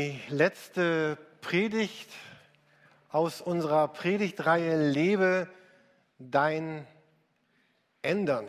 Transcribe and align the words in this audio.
Die 0.00 0.18
letzte 0.30 1.18
Predigt 1.42 2.08
aus 3.10 3.42
unserer 3.42 3.86
Predigtreihe 3.88 4.90
Lebe 4.90 5.46
dein 6.18 6.86
Ändern. 8.00 8.46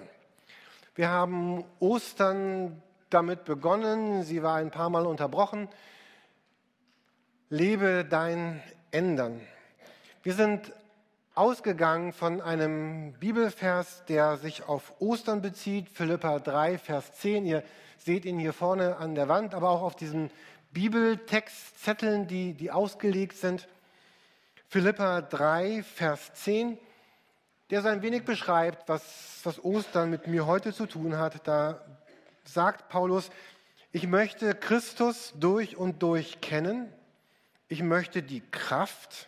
Wir 0.96 1.10
haben 1.10 1.66
Ostern 1.82 2.82
damit 3.10 3.44
begonnen, 3.44 4.24
sie 4.24 4.42
war 4.44 4.56
ein 4.56 4.72
paar 4.72 4.90
Mal 4.90 5.06
unterbrochen. 5.06 5.68
Lebe 7.50 8.06
dein 8.10 8.64
Ändern. 8.92 9.42
Wir 10.24 10.36
sind 10.36 10.72
ausgegangen 11.36 12.14
von 12.14 12.40
einem 12.40 13.12
Bibelvers, 13.20 14.06
der 14.06 14.38
sich 14.38 14.64
auf 14.70 14.94
Ostern 15.02 15.42
bezieht, 15.42 15.90
Philippa 15.90 16.40
3, 16.40 16.78
Vers 16.78 17.12
10. 17.16 17.46
Ihr 17.46 17.64
seht 17.98 18.24
ihn 18.24 18.40
hier 18.40 18.54
vorne 18.54 18.96
an 18.96 19.16
der 19.16 19.28
Wand, 19.28 19.54
aber 19.54 19.70
auch 19.70 19.82
auf 19.82 19.98
diesen 19.98 20.32
Bibeltextzetteln, 20.74 22.28
die, 22.28 22.54
die 22.54 22.72
ausgelegt 22.72 23.38
sind. 23.38 23.68
Philippa 24.68 25.22
3, 25.22 25.84
Vers 25.84 26.34
10, 26.36 26.78
der 27.70 27.82
so 27.82 27.90
ein 27.90 28.02
wenig 28.02 28.24
beschreibt, 28.24 28.88
was, 28.88 29.40
was 29.44 29.64
Ostern 29.64 30.10
mit 30.10 30.28
mir 30.28 30.46
heute 30.46 30.74
zu 30.74 30.86
tun 30.86 31.18
hat. 31.18 31.46
Da 31.46 31.82
sagt 32.46 32.88
Paulus, 32.88 33.32
ich 33.92 34.08
möchte 34.08 34.56
Christus 34.56 35.34
durch 35.38 35.76
und 35.76 36.02
durch 36.02 36.40
kennen. 36.40 36.92
Ich 37.68 37.84
möchte 37.84 38.24
die 38.24 38.42
Kraft, 38.52 39.28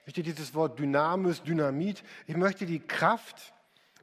ich 0.00 0.06
möchte 0.06 0.22
dieses 0.22 0.54
Wort 0.54 0.78
Dynamis, 0.78 1.42
Dynamit, 1.42 2.04
ich 2.26 2.36
möchte 2.36 2.66
die 2.66 2.80
Kraft, 2.80 3.52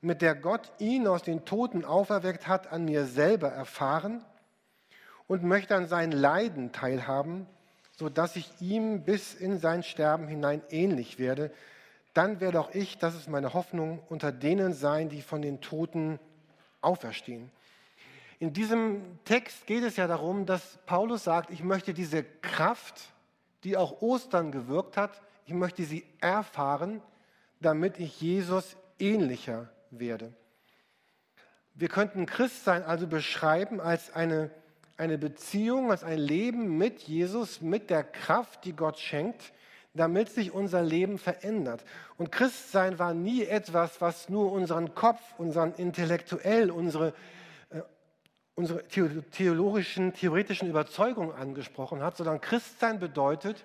mit 0.02 0.22
der 0.22 0.36
Gott 0.36 0.72
ihn 0.80 1.08
aus 1.08 1.24
den 1.24 1.44
Toten 1.44 1.84
auferweckt 1.84 2.48
hat, 2.48 2.72
an 2.72 2.86
mir 2.86 3.06
selber 3.06 3.50
erfahren 3.50 4.24
und 5.30 5.44
möchte 5.44 5.76
an 5.76 5.88
seinen 5.88 6.12
Leiden 6.12 6.74
teilhaben, 6.74 7.46
sodass 7.96 8.36
ich 8.36 8.50
ihm 8.60 9.04
bis 9.04 9.36
in 9.36 9.60
sein 9.60 9.84
Sterben 9.84 10.28
hinein 10.28 10.64
ähnlich 10.72 11.20
werde. 11.20 11.52
Dann 12.16 12.42
werde 12.42 12.60
auch 12.60 12.74
ich, 12.74 12.98
das 12.98 13.14
ist 13.14 13.30
meine 13.30 13.54
Hoffnung, 13.54 14.02
unter 14.10 14.32
denen 14.32 14.74
sein, 14.74 15.08
die 15.08 15.22
von 15.22 15.44
den 15.44 15.62
Toten 15.62 16.20
auferstehen. 16.82 17.52
In 18.40 18.54
diesem 18.54 19.20
Text 19.24 19.68
geht 19.68 19.84
es 19.84 19.98
ja 19.98 20.08
darum, 20.08 20.48
dass 20.48 20.80
Paulus 20.88 21.26
sagt, 21.26 21.52
ich 21.52 21.64
möchte 21.64 21.94
diese 21.94 22.24
Kraft, 22.24 23.00
die 23.64 23.78
auch 23.78 24.02
Ostern 24.02 24.52
gewirkt 24.52 24.98
hat, 24.98 25.22
ich 25.46 25.54
möchte 25.54 25.84
sie 25.84 26.06
erfahren, 26.22 27.02
damit 27.60 28.00
ich 28.00 28.20
Jesus 28.20 28.78
ähnlicher 28.98 29.70
werde. 29.92 30.34
Wir 31.76 31.88
könnten 31.88 32.26
Christsein 32.26 32.84
also 32.84 33.06
beschreiben 33.06 33.80
als 33.80 34.12
eine 34.12 34.50
eine 35.00 35.18
Beziehung, 35.18 35.92
als 35.92 36.04
ein 36.04 36.20
Leben 36.20 36.78
mit 36.78 37.00
Jesus, 37.00 37.62
mit 37.62 37.90
der 37.90 38.04
Kraft, 38.04 38.66
die 38.66 38.74
Gott 38.74 39.00
schenkt, 39.00 39.54
damit 39.94 40.30
sich 40.30 40.54
unser 40.54 40.84
Leben 40.84 41.18
verändert. 41.18 41.84
Und 42.18 42.32
Christsein 42.32 43.00
war 43.00 43.14
nie 43.14 43.44
etwas, 43.44 44.02
was 44.02 44.28
nur 44.28 44.52
unseren 44.52 44.94
Kopf, 44.96 45.22
unseren 45.38 45.74
intellektuell, 45.76 46.70
unsere, 46.70 47.14
äh, 47.70 47.82
unsere 48.56 48.84
theologischen, 48.88 50.14
theoretischen 50.14 50.70
Überzeugungen 50.70 51.32
angesprochen 51.32 52.04
hat, 52.04 52.18
sondern 52.18 52.42
Christsein 52.42 53.00
bedeutet, 53.00 53.64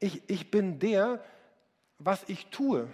ich, 0.00 0.28
ich 0.28 0.50
bin 0.50 0.80
der, 0.80 1.22
was 1.98 2.24
ich 2.26 2.46
tue, 2.46 2.88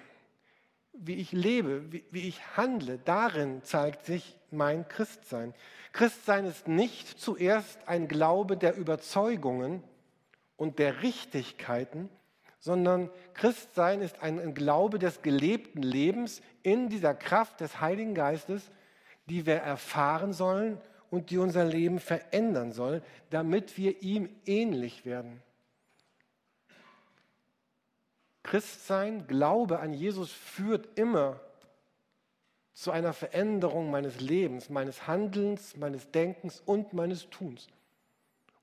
wie 0.99 1.17
ich 1.17 1.33
lebe, 1.33 1.93
wie, 1.93 2.05
wie 2.11 2.29
ich 2.29 2.57
handle. 2.57 2.99
Darin 3.05 3.63
zeigt 3.63 4.05
sich 4.05 4.37
mein 4.51 4.89
Christsein. 4.89 5.55
Christsein 5.93 6.45
ist 6.45 6.69
nicht 6.69 7.19
zuerst 7.19 7.79
ein 7.87 8.09
Glaube 8.09 8.57
der 8.57 8.77
Überzeugungen 8.77 9.83
und 10.57 10.79
der 10.79 11.03
Richtigkeiten, 11.03 12.09
sondern 12.59 13.11
Christsein 13.35 14.01
ist 14.01 14.23
ein 14.23 14.55
Glaube 14.55 14.99
des 14.99 15.23
gelebten 15.23 15.83
Lebens 15.83 16.43
in 16.63 16.89
dieser 16.89 17.15
Kraft 17.15 17.61
des 17.61 17.81
Heiligen 17.81 18.15
Geistes, 18.15 18.71
die 19.27 19.47
wir 19.47 19.57
erfahren 19.57 20.33
sollen 20.33 20.79
und 21.11 21.31
die 21.31 21.39
unser 21.39 21.65
Leben 21.65 21.99
verändern 21.99 22.73
soll, 22.73 23.03
damit 23.31 23.77
wir 23.77 24.03
ihm 24.03 24.29
ähnlich 24.47 25.05
werden. 25.05 25.43
Christsein, 28.47 29.27
Glaube 29.27 29.81
an 29.81 29.93
Jesus 29.93 30.31
führt 30.31 30.97
immer 30.97 31.41
zu 32.75 32.93
einer 32.93 33.13
Veränderung 33.13 33.91
meines 33.91 34.21
Lebens, 34.21 34.71
meines 34.71 35.09
Handelns, 35.09 35.77
meines 35.77 36.13
Denkens 36.13 36.63
und 36.65 36.93
meines 36.93 37.29
Tuns. 37.29 37.67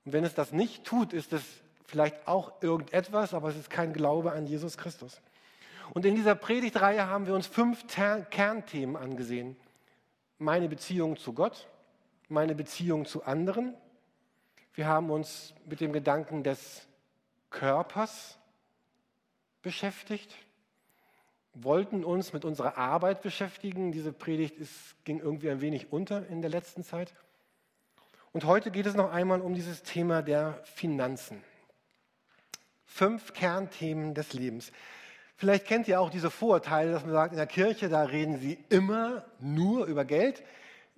Und 0.06 0.14
wenn 0.14 0.24
es 0.24 0.34
das 0.34 0.52
nicht 0.52 0.84
tut, 0.84 1.12
ist 1.12 1.34
es 1.34 1.42
vielleicht 1.84 2.26
auch 2.26 2.62
irgendetwas, 2.62 3.34
aber 3.34 3.50
es 3.50 3.56
ist 3.56 3.68
kein 3.68 3.92
Glaube 3.92 4.32
an 4.32 4.46
Jesus 4.46 4.78
Christus. 4.78 5.20
Und 5.92 6.06
in 6.06 6.14
dieser 6.14 6.34
Predigtreihe 6.34 7.06
haben 7.06 7.26
wir 7.26 7.34
uns 7.34 7.46
fünf 7.46 7.86
Kernthemen 7.86 8.96
angesehen. 8.96 9.54
Meine 10.38 10.68
Beziehung 10.68 11.18
zu 11.18 11.34
Gott, 11.34 11.68
meine 12.30 12.54
Beziehung 12.54 13.04
zu 13.04 13.24
anderen. 13.24 13.74
Wir 14.72 14.86
haben 14.86 15.10
uns 15.10 15.52
mit 15.66 15.82
dem 15.82 15.92
Gedanken 15.92 16.42
des 16.42 16.86
Körpers 17.50 18.38
beschäftigt 19.64 20.36
wollten 21.54 22.04
uns 22.04 22.32
mit 22.32 22.44
unserer 22.44 22.78
Arbeit 22.78 23.22
beschäftigen. 23.22 23.92
Diese 23.92 24.12
Predigt 24.12 24.58
ist, 24.58 24.72
ging 25.04 25.20
irgendwie 25.20 25.50
ein 25.50 25.60
wenig 25.60 25.92
unter 25.92 26.26
in 26.28 26.42
der 26.42 26.50
letzten 26.50 26.84
Zeit. 26.84 27.14
Und 28.32 28.44
heute 28.44 28.70
geht 28.70 28.86
es 28.86 28.94
noch 28.94 29.12
einmal 29.12 29.40
um 29.40 29.54
dieses 29.54 29.82
Thema 29.82 30.22
der 30.22 30.60
Finanzen. 30.64 31.42
Fünf 32.84 33.32
Kernthemen 33.32 34.14
des 34.14 34.32
Lebens. 34.32 34.72
Vielleicht 35.36 35.66
kennt 35.66 35.88
ihr 35.88 36.00
auch 36.00 36.10
diese 36.10 36.30
Vorurteile, 36.30 36.92
dass 36.92 37.04
man 37.04 37.12
sagt, 37.12 37.32
in 37.32 37.38
der 37.38 37.46
Kirche, 37.46 37.88
da 37.88 38.04
reden 38.04 38.38
sie 38.38 38.58
immer 38.68 39.24
nur 39.40 39.86
über 39.86 40.04
Geld. 40.04 40.42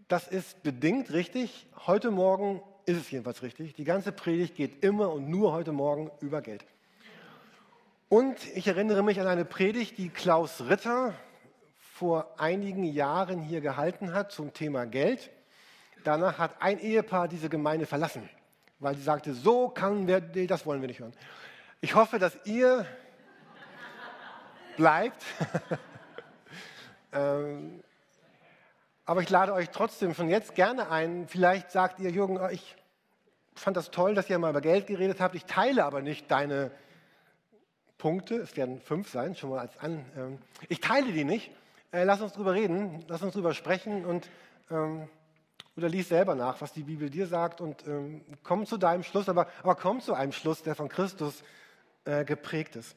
Das 0.09 0.29
ist 0.29 0.63
bedingt 0.63 1.13
richtig. 1.13 1.67
Heute 1.87 2.11
Morgen 2.11 2.63
ist 2.85 2.99
es 2.99 3.11
jedenfalls 3.11 3.43
richtig. 3.43 3.75
Die 3.75 3.85
ganze 3.85 4.13
Predigt 4.13 4.55
geht 4.55 4.85
immer 4.85 5.11
und 5.11 5.29
nur 5.29 5.53
heute 5.53 5.73
Morgen 5.73 6.11
über 6.21 6.43
Geld. 6.43 6.65
Und 8.09 8.37
ich 8.55 8.69
erinnere 8.69 9.03
mich 9.03 9.21
an 9.21 9.27
eine 9.27 9.45
Predigt, 9.45 9.99
die 9.99 10.11
Klaus 10.11 10.61
Ritter 10.69 11.13
vor 11.95 12.35
einigen 12.39 12.85
Jahren 12.85 13.43
hier 13.43 13.61
gehalten 13.61 14.15
hat 14.15 14.31
zum 14.31 14.53
Thema 14.53 14.87
Geld. 14.87 15.29
Danach 16.05 16.39
hat 16.39 16.63
ein 16.63 16.79
Ehepaar 16.79 17.27
diese 17.27 17.49
Gemeinde 17.49 17.85
verlassen, 17.85 18.31
weil 18.79 18.95
sie 18.95 19.03
sagte, 19.03 19.35
so 19.35 19.71
kann 19.71 20.07
wir, 20.07 20.21
das 20.21 20.67
wollen 20.67 20.81
wir 20.83 20.87
nicht 20.87 21.01
hören. 21.01 21.15
Ich 21.81 21.97
hoffe, 21.97 22.21
dass 22.21 22.39
ihr 22.45 22.87
bleibt. 24.77 25.25
ähm, 27.13 27.83
aber 29.05 29.23
ich 29.23 29.31
lade 29.31 29.53
euch 29.53 29.71
trotzdem 29.71 30.15
von 30.15 30.29
jetzt 30.29 30.55
gerne 30.55 30.93
ein. 30.93 31.27
Vielleicht 31.27 31.73
sagt 31.73 31.99
ihr, 31.99 32.11
Jürgen, 32.11 32.39
ich 32.53 32.77
fand 33.57 33.77
das 33.77 33.91
toll, 33.91 34.15
dass 34.15 34.31
ihr 34.31 34.39
mal 34.39 34.51
über 34.51 34.61
Geld 34.61 34.87
geredet 34.87 35.21
habt. 35.21 35.35
Ich 35.35 35.47
teile 35.47 35.85
aber 35.85 36.03
nicht 36.03 36.31
deine 36.31 36.71
Punkte, 37.99 38.37
es 38.37 38.57
werden 38.57 38.81
fünf 38.81 39.11
sein, 39.11 39.35
schon 39.35 39.51
mal 39.51 39.61
als 39.61 39.79
an. 39.79 40.05
Ähm, 40.17 40.39
ich 40.69 40.81
teile 40.81 41.13
die 41.13 41.25
nicht. 41.25 41.51
Äh, 41.93 42.05
lass 42.05 42.21
uns 42.21 42.33
drüber 42.33 42.55
reden, 42.55 43.05
lass 43.09 43.23
uns 43.23 43.35
drüber 43.35 43.55
sprechen 43.55 44.05
und 44.05 44.29
ähm, 44.71 45.09
oder 45.77 45.89
lies 45.89 46.09
selber 46.09 46.35
nach, 46.35 46.61
was 46.61 46.73
die 46.73 46.83
Bibel 46.83 47.11
dir 47.11 47.27
sagt 47.27 47.61
und 47.61 47.87
ähm, 47.87 48.23
komm 48.43 48.65
zu 48.67 48.79
deinem 48.79 49.03
Schluss, 49.03 49.29
aber, 49.29 49.47
aber 49.63 49.75
komm 49.75 50.01
zu 50.01 50.15
einem 50.15 50.33
Schluss, 50.33 50.63
der 50.63 50.75
von 50.75 50.89
Christus 50.89 51.43
äh, 52.05 52.25
geprägt 52.25 52.77
ist. 52.77 52.97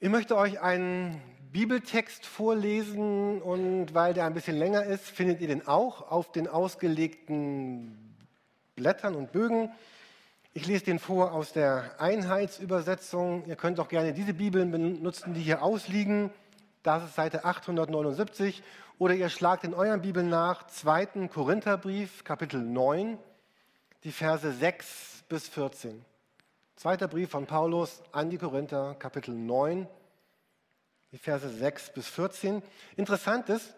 Ich 0.00 0.08
möchte 0.08 0.36
euch 0.36 0.60
einen 0.60 1.20
Bibeltext 1.52 2.26
vorlesen 2.26 3.40
und 3.42 3.94
weil 3.94 4.14
der 4.14 4.24
ein 4.24 4.34
bisschen 4.34 4.56
länger 4.56 4.84
ist, 4.84 5.06
findet 5.06 5.40
ihr 5.40 5.48
den 5.48 5.66
auch 5.66 6.10
auf 6.10 6.32
den 6.32 6.48
ausgelegten 6.48 8.16
Blättern 8.74 9.14
und 9.14 9.32
Bögen. 9.32 9.70
Ich 10.56 10.66
lese 10.66 10.86
den 10.86 10.98
vor 10.98 11.32
aus 11.32 11.52
der 11.52 11.84
Einheitsübersetzung. 11.98 13.44
Ihr 13.44 13.56
könnt 13.56 13.78
auch 13.78 13.88
gerne 13.88 14.14
diese 14.14 14.32
Bibeln 14.32 14.70
benutzen, 14.70 15.34
die 15.34 15.42
hier 15.42 15.62
ausliegen. 15.62 16.30
Das 16.82 17.04
ist 17.04 17.14
Seite 17.14 17.44
879. 17.44 18.62
Oder 18.98 19.12
ihr 19.12 19.28
schlagt 19.28 19.64
in 19.64 19.74
euren 19.74 20.00
Bibeln 20.00 20.30
nach 20.30 20.66
2. 20.66 21.28
Korintherbrief, 21.28 22.24
Kapitel 22.24 22.62
9, 22.62 23.18
die 24.02 24.12
Verse 24.12 24.50
6 24.50 25.24
bis 25.28 25.46
14. 25.46 26.02
Zweiter 26.76 27.06
Brief 27.06 27.28
von 27.28 27.44
Paulus 27.44 28.02
an 28.12 28.30
die 28.30 28.38
Korinther, 28.38 28.96
Kapitel 28.98 29.34
9, 29.34 29.86
die 31.12 31.18
Verse 31.18 31.50
6 31.50 31.92
bis 31.92 32.08
14. 32.08 32.62
Interessant 32.96 33.50
ist, 33.50 33.74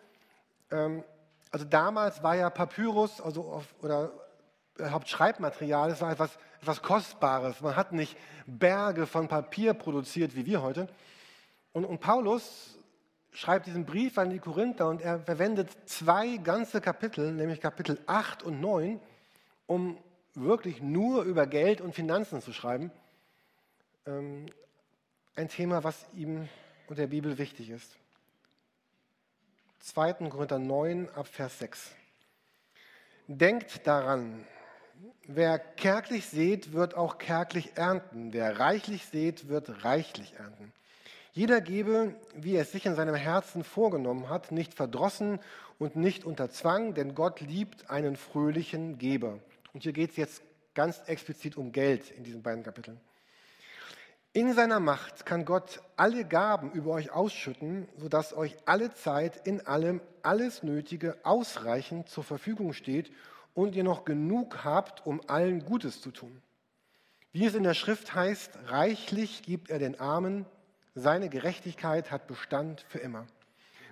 ähm, 0.70 1.02
also 1.50 1.64
damals 1.64 2.22
war 2.22 2.36
ja 2.36 2.48
Papyrus, 2.50 3.20
also 3.20 3.50
auf, 3.50 3.64
oder 3.82 4.12
Hauptschreibmaterial, 4.80 5.90
es 5.90 6.00
war 6.00 6.12
etwas, 6.12 6.38
etwas 6.60 6.82
Kostbares. 6.82 7.60
Man 7.60 7.76
hat 7.76 7.92
nicht 7.92 8.16
Berge 8.46 9.06
von 9.06 9.28
Papier 9.28 9.74
produziert 9.74 10.34
wie 10.34 10.46
wir 10.46 10.62
heute. 10.62 10.88
Und, 11.72 11.84
und 11.84 12.00
Paulus 12.00 12.76
schreibt 13.32 13.66
diesen 13.66 13.84
Brief 13.84 14.18
an 14.18 14.30
die 14.30 14.38
Korinther 14.38 14.88
und 14.88 15.02
er 15.02 15.20
verwendet 15.20 15.70
zwei 15.86 16.38
ganze 16.38 16.80
Kapitel, 16.80 17.32
nämlich 17.32 17.60
Kapitel 17.60 18.00
8 18.06 18.42
und 18.42 18.60
9, 18.60 19.00
um 19.66 19.98
wirklich 20.34 20.82
nur 20.82 21.22
über 21.22 21.46
Geld 21.46 21.80
und 21.80 21.94
Finanzen 21.94 22.42
zu 22.42 22.52
schreiben. 22.52 22.90
Ähm, 24.06 24.46
ein 25.36 25.48
Thema, 25.48 25.84
was 25.84 26.06
ihm 26.14 26.48
und 26.88 26.98
der 26.98 27.06
Bibel 27.06 27.38
wichtig 27.38 27.70
ist. 27.70 27.96
2. 29.80 30.14
Korinther 30.28 30.58
9 30.58 31.08
ab 31.10 31.28
Vers 31.28 31.58
6. 31.60 31.92
Denkt 33.28 33.86
daran, 33.86 34.44
wer 35.26 35.58
kärglich 35.58 36.26
sät, 36.26 36.72
wird 36.72 36.94
auch 36.94 37.18
kärglich 37.18 37.72
ernten. 37.76 38.32
Wer 38.32 38.58
reichlich 38.58 39.06
sät, 39.06 39.48
wird 39.48 39.84
reichlich 39.84 40.34
ernten. 40.38 40.72
Jeder 41.32 41.60
gebe, 41.60 42.14
wie 42.34 42.54
er 42.54 42.62
es 42.62 42.72
sich 42.72 42.86
in 42.86 42.96
seinem 42.96 43.14
Herzen 43.14 43.62
vorgenommen 43.62 44.28
hat, 44.28 44.50
nicht 44.50 44.74
verdrossen 44.74 45.38
und 45.78 45.94
nicht 45.94 46.24
unter 46.24 46.50
Zwang, 46.50 46.94
denn 46.94 47.14
Gott 47.14 47.40
liebt 47.40 47.90
einen 47.90 48.16
fröhlichen 48.16 48.98
Geber. 48.98 49.38
Und 49.72 49.84
hier 49.84 49.92
geht 49.92 50.10
es 50.10 50.16
jetzt 50.16 50.42
ganz 50.74 51.00
explizit 51.06 51.56
um 51.56 51.70
Geld 51.70 52.10
in 52.10 52.24
diesen 52.24 52.42
beiden 52.42 52.64
Kapiteln. 52.64 52.98
In 54.32 54.52
seiner 54.52 54.80
Macht 54.80 55.26
kann 55.26 55.44
Gott 55.44 55.80
alle 55.96 56.24
Gaben 56.24 56.72
über 56.72 56.92
euch 56.92 57.10
ausschütten, 57.10 57.88
sodass 57.96 58.36
euch 58.36 58.56
alle 58.66 58.92
Zeit 58.94 59.46
in 59.46 59.66
allem 59.66 60.00
alles 60.22 60.62
Nötige 60.62 61.16
ausreichend 61.24 62.08
zur 62.08 62.24
Verfügung 62.24 62.72
steht 62.72 63.10
und 63.58 63.74
ihr 63.74 63.82
noch 63.82 64.04
genug 64.04 64.62
habt, 64.62 65.04
um 65.04 65.20
allen 65.26 65.64
Gutes 65.64 66.00
zu 66.00 66.12
tun. 66.12 66.40
Wie 67.32 67.44
es 67.44 67.56
in 67.56 67.64
der 67.64 67.74
Schrift 67.74 68.14
heißt, 68.14 68.56
reichlich 68.66 69.42
gibt 69.42 69.68
er 69.68 69.80
den 69.80 69.98
Armen, 69.98 70.46
seine 70.94 71.28
Gerechtigkeit 71.28 72.12
hat 72.12 72.28
Bestand 72.28 72.84
für 72.88 72.98
immer. 72.98 73.26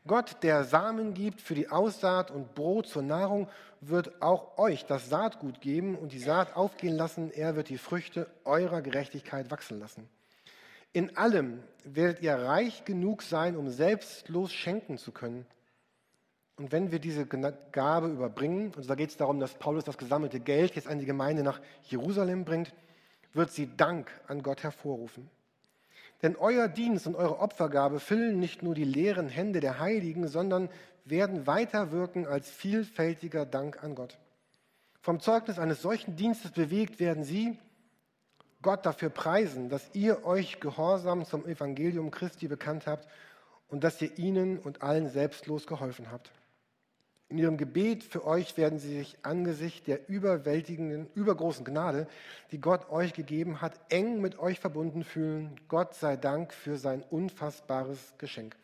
Gott, 0.06 0.44
der 0.44 0.62
Samen 0.62 1.14
gibt 1.14 1.40
für 1.40 1.56
die 1.56 1.68
Aussaat 1.68 2.30
und 2.30 2.54
Brot 2.54 2.86
zur 2.86 3.02
Nahrung, 3.02 3.48
wird 3.80 4.22
auch 4.22 4.56
euch 4.56 4.86
das 4.86 5.08
Saatgut 5.08 5.60
geben 5.60 5.96
und 5.96 6.12
die 6.12 6.20
Saat 6.20 6.54
aufgehen 6.54 6.94
lassen. 6.94 7.32
Er 7.32 7.56
wird 7.56 7.68
die 7.68 7.78
Früchte 7.78 8.30
eurer 8.44 8.82
Gerechtigkeit 8.82 9.50
wachsen 9.50 9.80
lassen. 9.80 10.08
In 10.92 11.16
allem 11.16 11.60
werdet 11.82 12.22
ihr 12.22 12.36
reich 12.36 12.84
genug 12.84 13.22
sein, 13.22 13.56
um 13.56 13.68
selbstlos 13.68 14.52
schenken 14.52 14.96
zu 14.96 15.10
können. 15.10 15.44
Und 16.56 16.72
wenn 16.72 16.90
wir 16.90 16.98
diese 16.98 17.26
Gabe 17.26 18.08
überbringen, 18.08 18.72
und 18.74 18.88
da 18.88 18.94
geht 18.94 19.10
es 19.10 19.16
darum, 19.16 19.40
dass 19.40 19.54
Paulus 19.54 19.84
das 19.84 19.98
gesammelte 19.98 20.40
Geld 20.40 20.74
jetzt 20.74 20.88
an 20.88 20.98
die 20.98 21.04
Gemeinde 21.04 21.42
nach 21.42 21.60
Jerusalem 21.84 22.44
bringt, 22.44 22.72
wird 23.34 23.50
sie 23.50 23.68
Dank 23.76 24.10
an 24.26 24.42
Gott 24.42 24.62
hervorrufen. 24.62 25.28
Denn 26.22 26.36
euer 26.36 26.68
Dienst 26.68 27.06
und 27.06 27.14
eure 27.14 27.40
Opfergabe 27.40 28.00
füllen 28.00 28.40
nicht 28.40 28.62
nur 28.62 28.74
die 28.74 28.84
leeren 28.84 29.28
Hände 29.28 29.60
der 29.60 29.78
Heiligen, 29.78 30.28
sondern 30.28 30.70
werden 31.04 31.46
weiterwirken 31.46 32.26
als 32.26 32.50
vielfältiger 32.50 33.44
Dank 33.44 33.84
an 33.84 33.94
Gott. 33.94 34.18
Vom 35.02 35.20
Zeugnis 35.20 35.58
eines 35.58 35.82
solchen 35.82 36.16
Dienstes 36.16 36.52
bewegt 36.52 36.98
werden 36.98 37.22
sie, 37.22 37.58
Gott 38.62 38.86
dafür 38.86 39.10
preisen, 39.10 39.68
dass 39.68 39.88
ihr 39.92 40.24
euch 40.24 40.58
gehorsam 40.58 41.24
zum 41.26 41.46
Evangelium 41.46 42.10
Christi 42.10 42.48
bekannt 42.48 42.86
habt 42.86 43.06
und 43.68 43.84
dass 43.84 44.00
ihr 44.00 44.18
ihnen 44.18 44.58
und 44.58 44.82
allen 44.82 45.10
selbstlos 45.10 45.66
geholfen 45.66 46.10
habt. 46.10 46.32
In 47.28 47.38
ihrem 47.38 47.56
Gebet 47.56 48.04
für 48.04 48.24
euch 48.24 48.56
werden 48.56 48.78
sie 48.78 48.98
sich 48.98 49.18
angesichts 49.22 49.84
der 49.84 50.08
überwältigenden, 50.08 51.08
übergroßen 51.14 51.64
Gnade, 51.64 52.06
die 52.52 52.60
Gott 52.60 52.88
euch 52.88 53.14
gegeben 53.14 53.60
hat, 53.60 53.80
eng 53.88 54.20
mit 54.20 54.38
euch 54.38 54.60
verbunden 54.60 55.02
fühlen. 55.02 55.60
Gott 55.66 55.96
sei 55.96 56.16
Dank 56.16 56.52
für 56.52 56.78
sein 56.78 57.02
unfassbares 57.10 58.14
Geschenk. 58.18 58.54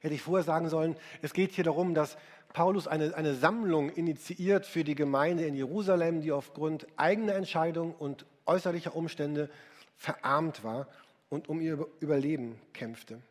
Hätte 0.00 0.14
ich 0.14 0.22
vorher 0.22 0.44
sagen 0.44 0.68
sollen, 0.68 0.96
es 1.22 1.32
geht 1.32 1.52
hier 1.52 1.64
darum, 1.64 1.94
dass 1.94 2.18
Paulus 2.52 2.86
eine, 2.86 3.14
eine 3.14 3.34
Sammlung 3.34 3.88
initiiert 3.90 4.66
für 4.66 4.84
die 4.84 4.94
Gemeinde 4.94 5.46
in 5.46 5.54
Jerusalem, 5.54 6.20
die 6.20 6.32
aufgrund 6.32 6.86
eigener 6.96 7.34
Entscheidung 7.34 7.94
und 7.94 8.26
äußerlicher 8.44 8.94
Umstände 8.94 9.48
verarmt 9.96 10.62
war 10.62 10.88
und 11.30 11.48
um 11.48 11.60
ihr 11.60 11.86
Überleben 12.00 12.60
kämpfte. 12.74 13.22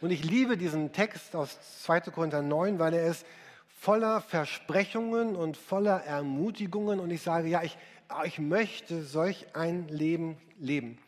Und 0.00 0.10
ich 0.10 0.24
liebe 0.24 0.56
diesen 0.56 0.92
Text 0.92 1.36
aus 1.36 1.56
2. 1.82 2.00
Korinther 2.00 2.42
9, 2.42 2.78
weil 2.78 2.94
er 2.94 3.06
ist 3.06 3.24
voller 3.84 4.22
Versprechungen 4.22 5.36
und 5.36 5.58
voller 5.58 6.02
Ermutigungen 6.04 7.00
und 7.00 7.10
ich 7.10 7.20
sage, 7.20 7.48
ja, 7.48 7.62
ich, 7.62 7.76
ich 8.24 8.38
möchte 8.38 9.02
solch 9.02 9.54
ein 9.54 9.88
Leben 9.88 10.38
leben. 10.58 10.98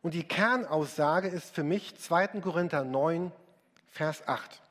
Und 0.00 0.14
die 0.14 0.22
Kernaussage 0.22 1.26
ist 1.26 1.56
für 1.56 1.64
mich 1.64 1.98
2. 1.98 2.40
Korinther 2.40 2.84
9, 2.84 3.32
Vers 3.88 4.22
8. 4.28 4.62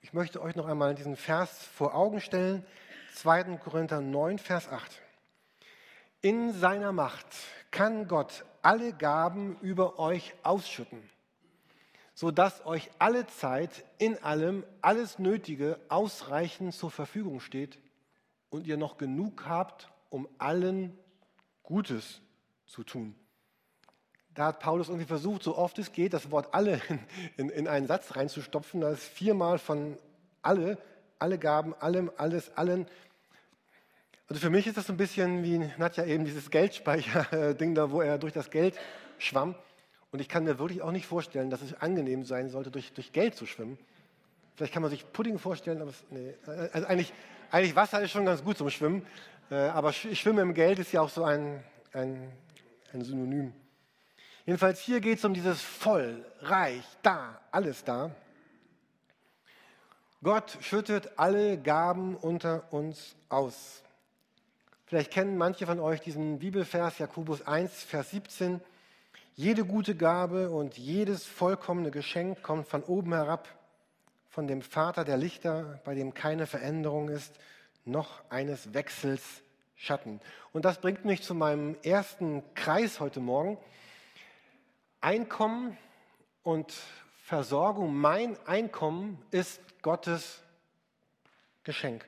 Ich 0.00 0.14
möchte 0.14 0.40
euch 0.40 0.56
noch 0.56 0.66
einmal 0.66 0.94
diesen 0.94 1.16
Vers 1.16 1.50
vor 1.76 1.94
Augen 1.94 2.22
stellen. 2.22 2.64
2. 3.16 3.58
Korinther 3.58 4.00
9, 4.00 4.38
Vers 4.38 4.70
8. 4.70 5.02
In 6.22 6.54
seiner 6.54 6.92
Macht 6.92 7.26
kann 7.72 8.08
Gott 8.08 8.46
alle 8.62 8.94
Gaben 8.94 9.58
über 9.60 9.98
euch 9.98 10.32
ausschütten 10.42 11.02
sodass 12.14 12.64
euch 12.64 12.90
alle 12.98 13.26
Zeit 13.26 13.84
in 13.98 14.22
allem 14.22 14.64
alles 14.80 15.18
Nötige 15.18 15.78
ausreichend 15.88 16.72
zur 16.74 16.90
Verfügung 16.90 17.40
steht 17.40 17.78
und 18.50 18.66
ihr 18.66 18.76
noch 18.76 18.98
genug 18.98 19.46
habt, 19.46 19.90
um 20.10 20.28
allen 20.38 20.96
Gutes 21.64 22.20
zu 22.66 22.84
tun. 22.84 23.16
Da 24.32 24.46
hat 24.46 24.60
Paulus 24.60 24.88
irgendwie 24.88 25.06
versucht, 25.06 25.42
so 25.42 25.56
oft 25.56 25.78
es 25.78 25.92
geht, 25.92 26.12
das 26.12 26.30
Wort 26.30 26.54
alle 26.54 26.80
in, 26.88 26.98
in, 27.36 27.48
in 27.50 27.68
einen 27.68 27.86
Satz 27.86 28.16
reinzustopfen. 28.16 28.80
Da 28.80 28.90
ist 28.90 29.04
viermal 29.04 29.58
von 29.58 29.98
alle, 30.42 30.78
alle 31.18 31.38
Gaben, 31.38 31.74
allem, 31.74 32.10
alles, 32.16 32.56
allen. 32.56 32.86
Also 34.28 34.40
für 34.40 34.50
mich 34.50 34.66
ist 34.66 34.76
das 34.76 34.86
so 34.86 34.92
ein 34.92 34.96
bisschen 34.96 35.42
wie 35.42 35.58
Nadja 35.78 36.04
eben 36.04 36.24
dieses 36.24 36.50
Geldspeicher-Ding 36.50 37.74
da, 37.74 37.90
wo 37.90 38.00
er 38.00 38.18
durch 38.18 38.32
das 38.32 38.50
Geld 38.50 38.78
schwamm. 39.18 39.54
Und 40.14 40.20
ich 40.20 40.28
kann 40.28 40.44
mir 40.44 40.60
wirklich 40.60 40.80
auch 40.80 40.92
nicht 40.92 41.06
vorstellen, 41.06 41.50
dass 41.50 41.60
es 41.60 41.74
angenehm 41.74 42.24
sein 42.24 42.48
sollte, 42.48 42.70
durch, 42.70 42.92
durch 42.92 43.10
Geld 43.10 43.34
zu 43.34 43.46
schwimmen. 43.46 43.76
Vielleicht 44.54 44.72
kann 44.72 44.80
man 44.80 44.92
sich 44.92 45.12
Pudding 45.12 45.40
vorstellen, 45.40 45.82
aber 45.82 45.90
es, 45.90 46.04
nee. 46.08 46.32
also 46.72 46.86
eigentlich, 46.86 47.12
eigentlich 47.50 47.74
Wasser 47.74 48.00
ist 48.00 48.12
schon 48.12 48.24
ganz 48.24 48.44
gut 48.44 48.56
zum 48.56 48.70
Schwimmen. 48.70 49.04
Äh, 49.50 49.56
aber 49.56 49.92
Schwimmen 49.92 50.38
im 50.38 50.54
Geld 50.54 50.78
ist 50.78 50.92
ja 50.92 51.00
auch 51.00 51.08
so 51.08 51.24
ein, 51.24 51.64
ein, 51.92 52.30
ein 52.92 53.02
Synonym. 53.02 53.52
Jedenfalls 54.46 54.78
hier 54.82 55.00
geht 55.00 55.18
es 55.18 55.24
um 55.24 55.34
dieses 55.34 55.60
voll, 55.60 56.24
reich, 56.42 56.84
da, 57.02 57.40
alles 57.50 57.82
da. 57.82 58.12
Gott 60.22 60.58
schüttet 60.60 61.10
alle 61.18 61.58
Gaben 61.58 62.14
unter 62.14 62.72
uns 62.72 63.16
aus. 63.28 63.82
Vielleicht 64.86 65.10
kennen 65.10 65.36
manche 65.36 65.66
von 65.66 65.80
euch 65.80 66.02
diesen 66.02 66.38
Bibelvers 66.38 66.98
Jakobus 66.98 67.44
1, 67.44 67.82
Vers 67.82 68.12
17. 68.12 68.60
Jede 69.36 69.64
gute 69.64 69.96
Gabe 69.96 70.50
und 70.50 70.78
jedes 70.78 71.26
vollkommene 71.26 71.90
Geschenk 71.90 72.40
kommt 72.44 72.68
von 72.68 72.84
oben 72.84 73.12
herab, 73.12 73.48
von 74.30 74.46
dem 74.46 74.62
Vater 74.62 75.04
der 75.04 75.16
Lichter, 75.16 75.80
bei 75.84 75.96
dem 75.96 76.14
keine 76.14 76.46
Veränderung 76.46 77.08
ist, 77.08 77.34
noch 77.84 78.22
eines 78.30 78.74
Wechsels 78.74 79.42
Schatten. 79.74 80.20
Und 80.52 80.64
das 80.64 80.80
bringt 80.80 81.04
mich 81.04 81.24
zu 81.24 81.34
meinem 81.34 81.76
ersten 81.82 82.44
Kreis 82.54 83.00
heute 83.00 83.18
Morgen. 83.18 83.58
Einkommen 85.00 85.76
und 86.44 86.72
Versorgung, 87.24 87.92
mein 87.96 88.36
Einkommen 88.46 89.20
ist 89.32 89.60
Gottes 89.82 90.42
Geschenk. 91.64 92.06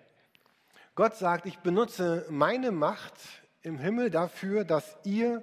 Gott 0.95 1.16
sagt, 1.16 1.47
ich 1.47 1.59
benutze 1.59 2.25
meine 2.30 2.71
Macht 2.71 3.14
im 3.62 3.80
Himmel 3.80 4.11
dafür, 4.11 4.64
dass 4.64 4.97
ihr 5.02 5.42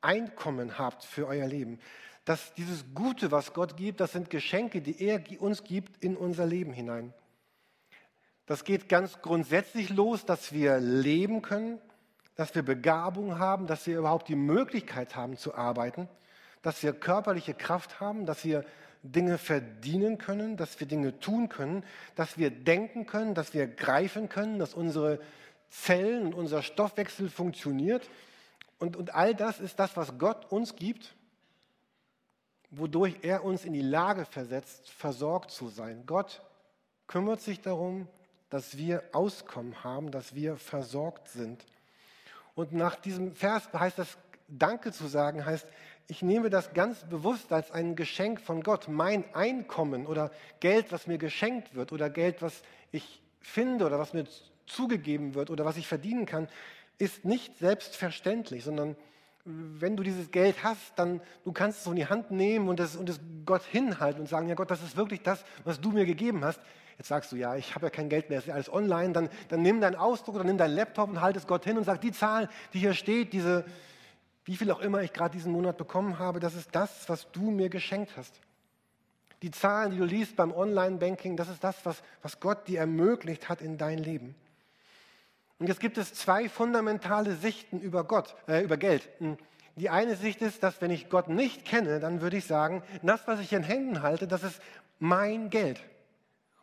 Einkommen 0.00 0.78
habt 0.78 1.04
für 1.04 1.26
euer 1.26 1.46
Leben. 1.46 1.78
Dass 2.24 2.54
dieses 2.54 2.84
Gute, 2.94 3.30
was 3.30 3.52
Gott 3.52 3.76
gibt, 3.76 4.00
das 4.00 4.12
sind 4.12 4.30
Geschenke, 4.30 4.80
die 4.80 5.00
er 5.02 5.22
uns 5.40 5.64
gibt 5.64 6.02
in 6.02 6.16
unser 6.16 6.46
Leben 6.46 6.72
hinein. 6.72 7.14
Das 8.46 8.64
geht 8.64 8.88
ganz 8.88 9.20
grundsätzlich 9.22 9.90
los, 9.90 10.24
dass 10.24 10.52
wir 10.52 10.78
leben 10.78 11.42
können, 11.42 11.80
dass 12.36 12.54
wir 12.54 12.62
Begabung 12.62 13.38
haben, 13.38 13.66
dass 13.66 13.86
wir 13.86 13.98
überhaupt 13.98 14.28
die 14.28 14.36
Möglichkeit 14.36 15.16
haben 15.16 15.36
zu 15.36 15.54
arbeiten, 15.54 16.08
dass 16.62 16.82
wir 16.82 16.92
körperliche 16.92 17.54
Kraft 17.54 18.00
haben, 18.00 18.26
dass 18.26 18.44
wir 18.44 18.64
Dinge 19.02 19.38
verdienen 19.38 20.18
können, 20.18 20.56
dass 20.56 20.78
wir 20.80 20.86
Dinge 20.86 21.18
tun 21.18 21.48
können, 21.48 21.84
dass 22.14 22.38
wir 22.38 22.50
denken 22.50 23.06
können, 23.06 23.34
dass 23.34 23.54
wir 23.54 23.66
greifen 23.66 24.28
können, 24.28 24.58
dass 24.58 24.74
unsere 24.74 25.20
Zellen 25.70 26.26
und 26.26 26.34
unser 26.34 26.62
Stoffwechsel 26.62 27.28
funktioniert, 27.28 28.08
und, 28.78 28.96
und 28.96 29.14
all 29.14 29.34
das 29.34 29.60
ist 29.60 29.78
das, 29.78 29.96
was 29.96 30.18
Gott 30.18 30.50
uns 30.50 30.76
gibt, 30.76 31.14
wodurch 32.70 33.16
er 33.22 33.44
uns 33.44 33.64
in 33.64 33.72
die 33.72 33.82
Lage 33.82 34.24
versetzt, 34.24 34.90
versorgt 34.90 35.50
zu 35.50 35.68
sein. 35.68 36.04
Gott 36.06 36.42
kümmert 37.06 37.40
sich 37.40 37.60
darum, 37.60 38.08
dass 38.50 38.76
wir 38.76 39.02
Auskommen 39.12 39.82
haben, 39.82 40.10
dass 40.10 40.34
wir 40.34 40.56
versorgt 40.56 41.28
sind. 41.28 41.64
Und 42.54 42.72
nach 42.72 42.96
diesem 42.96 43.34
Vers 43.34 43.68
heißt 43.72 43.98
das, 43.98 44.18
Danke 44.48 44.92
zu 44.92 45.08
sagen, 45.08 45.44
heißt, 45.44 45.66
ich 46.06 46.22
nehme 46.22 46.50
das 46.50 46.72
ganz 46.72 47.02
bewusst 47.04 47.52
als 47.52 47.72
ein 47.72 47.96
Geschenk 47.96 48.40
von 48.40 48.62
Gott. 48.62 48.86
Mein 48.86 49.24
Einkommen 49.34 50.06
oder 50.06 50.30
Geld, 50.60 50.92
was 50.92 51.08
mir 51.08 51.18
geschenkt 51.18 51.74
wird 51.74 51.90
oder 51.90 52.10
Geld, 52.10 52.42
was 52.42 52.62
ich 52.92 53.20
finde 53.40 53.86
oder 53.86 53.98
was 53.98 54.12
mir 54.12 54.24
zugegeben 54.66 55.34
wird 55.34 55.50
oder 55.50 55.64
was 55.64 55.76
ich 55.76 55.88
verdienen 55.88 56.26
kann, 56.26 56.48
ist 56.98 57.24
nicht 57.24 57.58
selbstverständlich, 57.58 58.64
sondern 58.64 58.96
wenn 59.44 59.96
du 59.96 60.02
dieses 60.02 60.32
Geld 60.32 60.64
hast, 60.64 60.98
dann 60.98 61.20
du 61.44 61.52
kannst 61.52 61.80
es 61.80 61.86
in 61.86 61.94
die 61.94 62.06
Hand 62.06 62.32
nehmen 62.32 62.68
und 62.68 62.80
es, 62.80 62.96
und 62.96 63.20
Gott 63.44 63.62
hinhalten 63.62 64.20
und 64.20 64.26
sagen, 64.26 64.48
ja 64.48 64.56
Gott, 64.56 64.70
das 64.70 64.82
ist 64.82 64.96
wirklich 64.96 65.22
das, 65.22 65.44
was 65.64 65.80
du 65.80 65.92
mir 65.92 66.04
gegeben 66.04 66.44
hast. 66.44 66.60
Jetzt 66.98 67.08
sagst 67.08 67.30
du, 67.30 67.36
ja, 67.36 67.54
ich 67.54 67.74
habe 67.74 67.86
ja 67.86 67.90
kein 67.90 68.08
Geld 68.08 68.28
mehr, 68.28 68.38
es 68.38 68.46
ist 68.46 68.52
alles 68.52 68.72
online. 68.72 69.12
Dann, 69.12 69.28
dann 69.48 69.62
nimm 69.62 69.80
deinen 69.80 69.94
Ausdruck 69.94 70.34
oder 70.34 70.44
nimm 70.44 70.58
deinen 70.58 70.74
Laptop 70.74 71.08
und 71.10 71.20
halt 71.20 71.36
es 71.36 71.46
Gott 71.46 71.64
hin 71.64 71.78
und 71.78 71.84
sag, 71.84 72.00
die 72.00 72.10
Zahl, 72.10 72.48
die 72.72 72.80
hier 72.80 72.94
steht, 72.94 73.32
diese, 73.32 73.64
wie 74.44 74.56
viel 74.56 74.70
auch 74.72 74.80
immer 74.80 75.02
ich 75.02 75.12
gerade 75.12 75.32
diesen 75.32 75.52
Monat 75.52 75.76
bekommen 75.76 76.18
habe, 76.18 76.40
das 76.40 76.54
ist 76.54 76.74
das, 76.74 77.08
was 77.08 77.30
du 77.30 77.50
mir 77.50 77.68
geschenkt 77.68 78.16
hast. 78.16 78.40
Die 79.42 79.50
Zahlen, 79.50 79.92
die 79.92 79.98
du 79.98 80.04
liest 80.04 80.34
beim 80.34 80.50
Online-Banking, 80.50 81.36
das 81.36 81.48
ist 81.48 81.62
das, 81.62 81.84
was, 81.84 82.02
was 82.22 82.40
Gott 82.40 82.66
dir 82.66 82.80
ermöglicht 82.80 83.48
hat 83.48 83.60
in 83.60 83.76
dein 83.76 83.98
Leben. 83.98 84.34
Und 85.58 85.68
jetzt 85.68 85.80
gibt 85.80 85.96
es 85.98 86.12
zwei 86.12 86.48
fundamentale 86.48 87.34
Sichten 87.34 87.80
über 87.80 88.04
Gott, 88.04 88.34
äh, 88.46 88.62
über 88.62 88.76
Geld. 88.76 89.08
Hm. 89.18 89.38
Die 89.76 89.90
eine 89.90 90.16
Sicht 90.16 90.40
ist, 90.42 90.62
dass 90.62 90.80
wenn 90.80 90.90
ich 90.90 91.10
Gott 91.10 91.28
nicht 91.28 91.64
kenne, 91.64 92.00
dann 92.00 92.20
würde 92.20 92.38
ich 92.38 92.46
sagen, 92.46 92.82
das, 93.02 93.26
was 93.26 93.40
ich 93.40 93.52
in 93.52 93.62
Händen 93.62 94.02
halte, 94.02 94.26
das 94.26 94.42
ist 94.42 94.60
mein 94.98 95.50
Geld. 95.50 95.80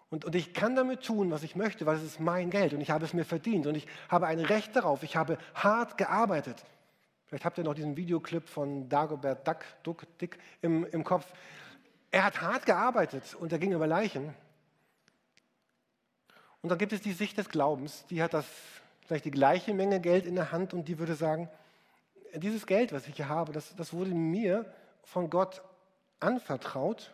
Und, 0.10 0.26
und 0.26 0.36
ich 0.36 0.54
kann 0.54 0.76
damit 0.76 1.04
tun, 1.04 1.32
was 1.32 1.44
ich 1.44 1.56
möchte, 1.56 1.86
weil 1.86 1.98
es 1.98 2.04
ist 2.04 2.20
mein 2.20 2.50
Geld 2.50 2.74
und 2.74 2.82
ich 2.82 2.92
habe 2.92 3.06
es 3.06 3.14
mir 3.14 3.26
verdient 3.26 3.66
und 3.66 3.76
ich 3.76 3.88
habe 4.10 4.28
ein 4.28 4.40
Recht 4.40 4.76
darauf. 4.76 5.04
Ich 5.04 5.16
habe 5.16 5.38
hart 5.56 5.98
gearbeitet. 5.98 6.64
Vielleicht 7.26 7.46
habt 7.46 7.58
ihr 7.58 7.64
noch 7.64 7.74
diesen 7.74 7.98
Videoclip 7.98 8.48
von 8.48 8.90
Dagobert 8.90 9.48
Duck, 9.48 9.66
Duck 9.82 10.06
Dick 10.20 10.38
im, 10.62 10.86
im 10.86 11.04
Kopf. 11.04 11.26
Er 12.12 12.26
hat 12.26 12.42
hart 12.42 12.68
gearbeitet 12.68 13.34
und 13.34 13.52
er 13.52 13.58
ging 13.58 13.72
über 13.72 13.88
Leichen. 13.88 14.36
Und 16.62 16.70
dann 16.70 16.78
gibt 16.78 16.94
es 16.94 17.02
die 17.02 17.14
Sicht 17.14 17.38
des 17.40 17.50
Glaubens, 17.50 18.06
die 18.12 18.22
hat 18.22 18.36
das 18.36 18.46
vielleicht 19.14 19.26
die 19.26 19.32
gleiche 19.32 19.76
Menge 19.76 20.00
Geld 20.00 20.26
in 20.26 20.34
der 20.34 20.52
Hand 20.52 20.74
und 20.74 20.88
die 20.88 20.98
würde 20.98 21.14
sagen, 21.14 21.48
dieses 22.34 22.66
Geld, 22.66 22.92
was 22.94 23.08
ich 23.08 23.16
hier 23.16 23.30
habe, 23.30 23.54
das, 23.54 23.76
das 23.76 23.94
wurde 23.94 24.10
mir 24.10 24.66
von 25.04 25.30
Gott 25.30 25.62
anvertraut 26.20 27.14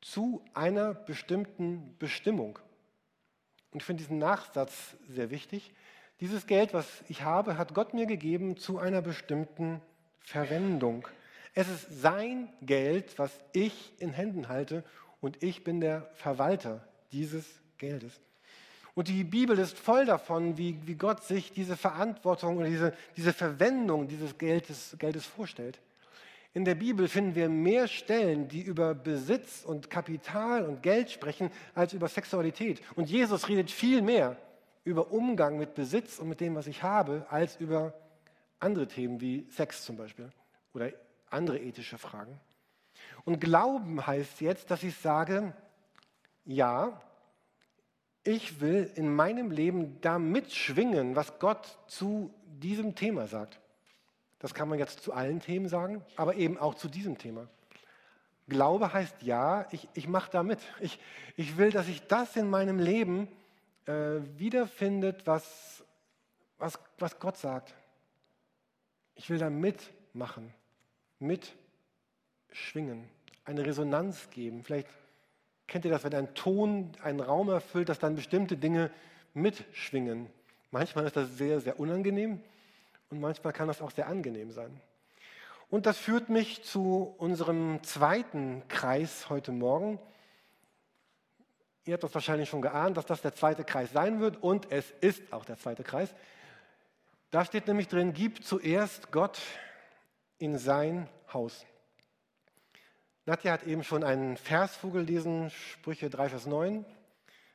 zu 0.00 0.44
einer 0.52 0.94
bestimmten 0.94 1.96
Bestimmung. 2.00 2.58
Und 3.70 3.82
ich 3.82 3.84
finde 3.84 4.02
diesen 4.02 4.18
Nachsatz 4.18 4.96
sehr 5.08 5.30
wichtig. 5.30 5.72
Dieses 6.18 6.48
Geld, 6.48 6.74
was 6.74 6.88
ich 7.06 7.22
habe, 7.22 7.56
hat 7.56 7.72
Gott 7.72 7.94
mir 7.94 8.06
gegeben 8.06 8.56
zu 8.56 8.80
einer 8.80 9.02
bestimmten 9.02 9.80
Verwendung. 10.18 11.06
Es 11.54 11.68
ist 11.68 12.02
sein 12.02 12.52
Geld, 12.62 13.16
was 13.16 13.30
ich 13.52 13.92
in 14.00 14.12
Händen 14.12 14.48
halte 14.48 14.82
und 15.20 15.40
ich 15.40 15.62
bin 15.62 15.80
der 15.80 16.10
Verwalter 16.14 16.84
dieses 17.12 17.46
Geldes. 17.78 18.20
Und 18.94 19.08
die 19.08 19.24
Bibel 19.24 19.58
ist 19.58 19.78
voll 19.78 20.04
davon, 20.04 20.58
wie, 20.58 20.78
wie 20.84 20.94
Gott 20.94 21.22
sich 21.22 21.52
diese 21.52 21.76
Verantwortung 21.76 22.58
oder 22.58 22.66
diese, 22.66 22.94
diese 23.16 23.32
Verwendung 23.32 24.08
dieses 24.08 24.36
Geldes, 24.36 24.96
Geldes 24.98 25.26
vorstellt. 25.26 25.80
In 26.52 26.64
der 26.64 26.74
Bibel 26.74 27.06
finden 27.06 27.36
wir 27.36 27.48
mehr 27.48 27.86
Stellen, 27.86 28.48
die 28.48 28.62
über 28.62 28.94
Besitz 28.94 29.62
und 29.64 29.88
Kapital 29.88 30.66
und 30.66 30.82
Geld 30.82 31.10
sprechen, 31.10 31.50
als 31.74 31.92
über 31.92 32.08
Sexualität. 32.08 32.82
Und 32.96 33.08
Jesus 33.08 33.48
redet 33.48 33.70
viel 33.70 34.02
mehr 34.02 34.36
über 34.82 35.12
Umgang 35.12 35.58
mit 35.58 35.74
Besitz 35.74 36.18
und 36.18 36.28
mit 36.28 36.40
dem, 36.40 36.56
was 36.56 36.66
ich 36.66 36.82
habe, 36.82 37.24
als 37.30 37.56
über 37.60 37.94
andere 38.58 38.88
Themen 38.88 39.20
wie 39.20 39.46
Sex 39.50 39.84
zum 39.84 39.96
Beispiel 39.96 40.32
oder 40.74 40.90
andere 41.30 41.60
ethische 41.60 41.98
Fragen. 41.98 42.40
Und 43.24 43.40
Glauben 43.40 44.04
heißt 44.04 44.40
jetzt, 44.40 44.70
dass 44.70 44.82
ich 44.82 44.96
sage, 44.96 45.54
ja, 46.44 47.00
ich 48.24 48.60
will 48.60 48.90
in 48.94 49.14
meinem 49.14 49.50
Leben 49.50 50.00
da 50.00 50.18
mitschwingen, 50.18 51.16
was 51.16 51.38
Gott 51.38 51.78
zu 51.86 52.32
diesem 52.44 52.94
Thema 52.94 53.26
sagt. 53.26 53.60
Das 54.38 54.54
kann 54.54 54.68
man 54.68 54.78
jetzt 54.78 55.02
zu 55.02 55.12
allen 55.12 55.40
Themen 55.40 55.68
sagen, 55.68 56.02
aber 56.16 56.34
eben 56.34 56.58
auch 56.58 56.74
zu 56.74 56.88
diesem 56.88 57.18
Thema. 57.18 57.48
Glaube 58.48 58.92
heißt 58.92 59.22
ja, 59.22 59.66
ich, 59.70 59.88
ich 59.94 60.08
mache 60.08 60.30
da 60.30 60.42
mit. 60.42 60.58
Ich, 60.80 60.98
ich 61.36 61.56
will, 61.56 61.70
dass 61.70 61.86
sich 61.86 62.06
das 62.06 62.36
in 62.36 62.50
meinem 62.50 62.78
Leben 62.78 63.28
äh, 63.86 64.20
wiederfindet, 64.36 65.26
was, 65.26 65.84
was, 66.58 66.78
was 66.98 67.18
Gott 67.18 67.36
sagt. 67.36 67.74
Ich 69.14 69.30
will 69.30 69.38
da 69.38 69.50
mitmachen, 69.50 70.52
mitschwingen, 71.18 73.08
eine 73.44 73.64
Resonanz 73.64 74.30
geben. 74.30 74.64
Vielleicht 74.64 74.88
Kennt 75.70 75.84
ihr 75.84 75.90
das, 75.92 76.02
wenn 76.02 76.14
ein 76.14 76.34
Ton 76.34 76.90
einen 77.00 77.20
Raum 77.20 77.48
erfüllt, 77.48 77.88
dass 77.88 78.00
dann 78.00 78.16
bestimmte 78.16 78.56
Dinge 78.56 78.90
mitschwingen? 79.34 80.26
Manchmal 80.72 81.06
ist 81.06 81.14
das 81.14 81.38
sehr, 81.38 81.60
sehr 81.60 81.78
unangenehm 81.78 82.40
und 83.08 83.20
manchmal 83.20 83.52
kann 83.52 83.68
das 83.68 83.80
auch 83.80 83.92
sehr 83.92 84.08
angenehm 84.08 84.50
sein. 84.50 84.80
Und 85.70 85.86
das 85.86 85.96
führt 85.96 86.28
mich 86.28 86.64
zu 86.64 87.14
unserem 87.18 87.84
zweiten 87.84 88.64
Kreis 88.66 89.30
heute 89.30 89.52
Morgen. 89.52 90.00
Ihr 91.84 91.94
habt 91.94 92.02
das 92.02 92.14
wahrscheinlich 92.14 92.48
schon 92.48 92.62
geahnt, 92.62 92.96
dass 92.96 93.06
das 93.06 93.22
der 93.22 93.36
zweite 93.36 93.62
Kreis 93.62 93.92
sein 93.92 94.18
wird 94.18 94.42
und 94.42 94.72
es 94.72 94.90
ist 95.00 95.32
auch 95.32 95.44
der 95.44 95.56
zweite 95.56 95.84
Kreis. 95.84 96.12
Da 97.30 97.44
steht 97.44 97.68
nämlich 97.68 97.86
drin, 97.86 98.12
gib 98.12 98.44
zuerst 98.44 99.12
Gott 99.12 99.40
in 100.38 100.58
sein 100.58 101.08
Haus. 101.32 101.64
Nadja 103.30 103.52
hat 103.52 103.62
eben 103.62 103.84
schon 103.84 104.02
einen 104.02 104.36
Versvogel 104.36 105.06
gelesen, 105.06 105.50
Sprüche 105.50 106.10
3, 106.10 106.30
Vers 106.30 106.46
9. 106.46 106.84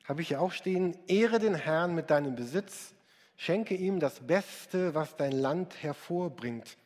Habe 0.05 0.21
ich 0.21 0.29
hier 0.29 0.39
auch 0.39 0.53
stehen. 0.53 0.97
Ehre 1.07 1.37
den 1.37 1.53
Herrn 1.53 1.93
mit 1.93 2.09
deinem 2.09 2.33
Besitz, 2.37 2.93
schenke 3.35 3.75
ihm 3.75 3.99
das 3.99 4.25
Beste, 4.25 4.95
was 4.95 5.17
dein 5.17 5.33
Land 5.33 5.83
hervorbringt. 5.83 6.77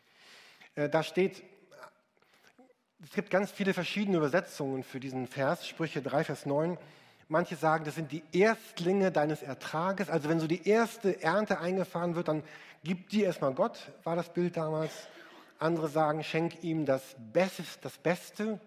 Äh, 0.73 0.89
da 0.89 1.03
steht, 1.03 1.43
es 3.03 3.11
gibt 3.11 3.29
ganz 3.29 3.51
viele 3.51 3.75
verschiedene 3.75 4.17
Übersetzungen 4.17 4.83
für 4.83 4.99
diesen 4.99 5.27
Vers, 5.27 5.67
Sprüche 5.67 6.01
3, 6.01 6.23
Vers 6.23 6.47
9. 6.47 6.75
Manche 7.27 7.57
sagen, 7.57 7.85
das 7.85 7.93
sind 7.93 8.11
die 8.11 8.23
Erstlinge 8.31 9.11
deines 9.11 9.43
Ertrages. 9.43 10.09
Also 10.09 10.29
wenn 10.29 10.39
so 10.39 10.47
die 10.47 10.67
erste 10.67 11.21
Ernte 11.21 11.59
eingefahren 11.59 12.15
wird, 12.15 12.27
dann 12.27 12.41
gib 12.83 13.09
die 13.09 13.21
erstmal 13.21 13.53
Gott, 13.53 13.91
war 14.03 14.15
das 14.15 14.33
Bild 14.33 14.57
damals. 14.57 14.91
Andere 15.59 15.89
sagen, 15.89 16.23
schenk 16.23 16.63
ihm 16.63 16.87
das 16.87 17.03
Beste, 17.19 17.63
das 17.83 17.95
Beste 17.99 18.59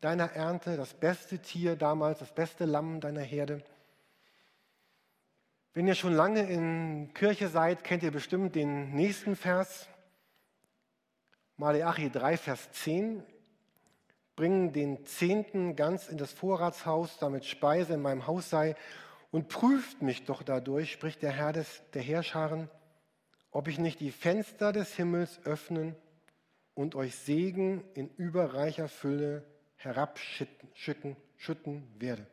deiner 0.00 0.32
Ernte, 0.32 0.76
das 0.76 0.94
beste 0.94 1.38
Tier 1.38 1.76
damals, 1.76 2.18
das 2.18 2.32
beste 2.32 2.64
Lamm 2.64 3.00
deiner 3.00 3.22
Herde. 3.22 3.62
Wenn 5.72 5.86
ihr 5.86 5.94
schon 5.94 6.14
lange 6.14 6.42
in 6.48 7.12
Kirche 7.12 7.48
seid, 7.48 7.84
kennt 7.84 8.02
ihr 8.02 8.10
bestimmt 8.10 8.54
den 8.54 8.94
nächsten 8.94 9.36
Vers. 9.36 9.88
Malachi 11.56 12.10
3, 12.10 12.36
Vers 12.36 12.70
10. 12.72 13.22
Bringen 14.36 14.72
den 14.72 15.04
Zehnten 15.06 15.76
ganz 15.76 16.08
in 16.08 16.18
das 16.18 16.32
Vorratshaus, 16.32 17.18
damit 17.18 17.44
Speise 17.44 17.94
in 17.94 18.02
meinem 18.02 18.26
Haus 18.26 18.50
sei, 18.50 18.74
und 19.30 19.48
prüft 19.48 20.02
mich 20.02 20.24
doch 20.24 20.42
dadurch, 20.42 20.92
spricht 20.92 21.22
der 21.22 21.32
Herr 21.32 21.52
des, 21.52 21.82
der 21.92 22.02
Herrscharen, 22.02 22.70
ob 23.50 23.68
ich 23.68 23.78
nicht 23.78 24.00
die 24.00 24.12
Fenster 24.12 24.72
des 24.72 24.94
Himmels 24.94 25.44
öffnen 25.44 25.96
und 26.74 26.94
euch 26.94 27.16
Segen 27.16 27.84
in 27.94 28.08
überreicher 28.16 28.88
Fülle 28.88 29.44
herabschütten 29.86 31.16
schütten 31.36 31.86
werde. 31.98 32.26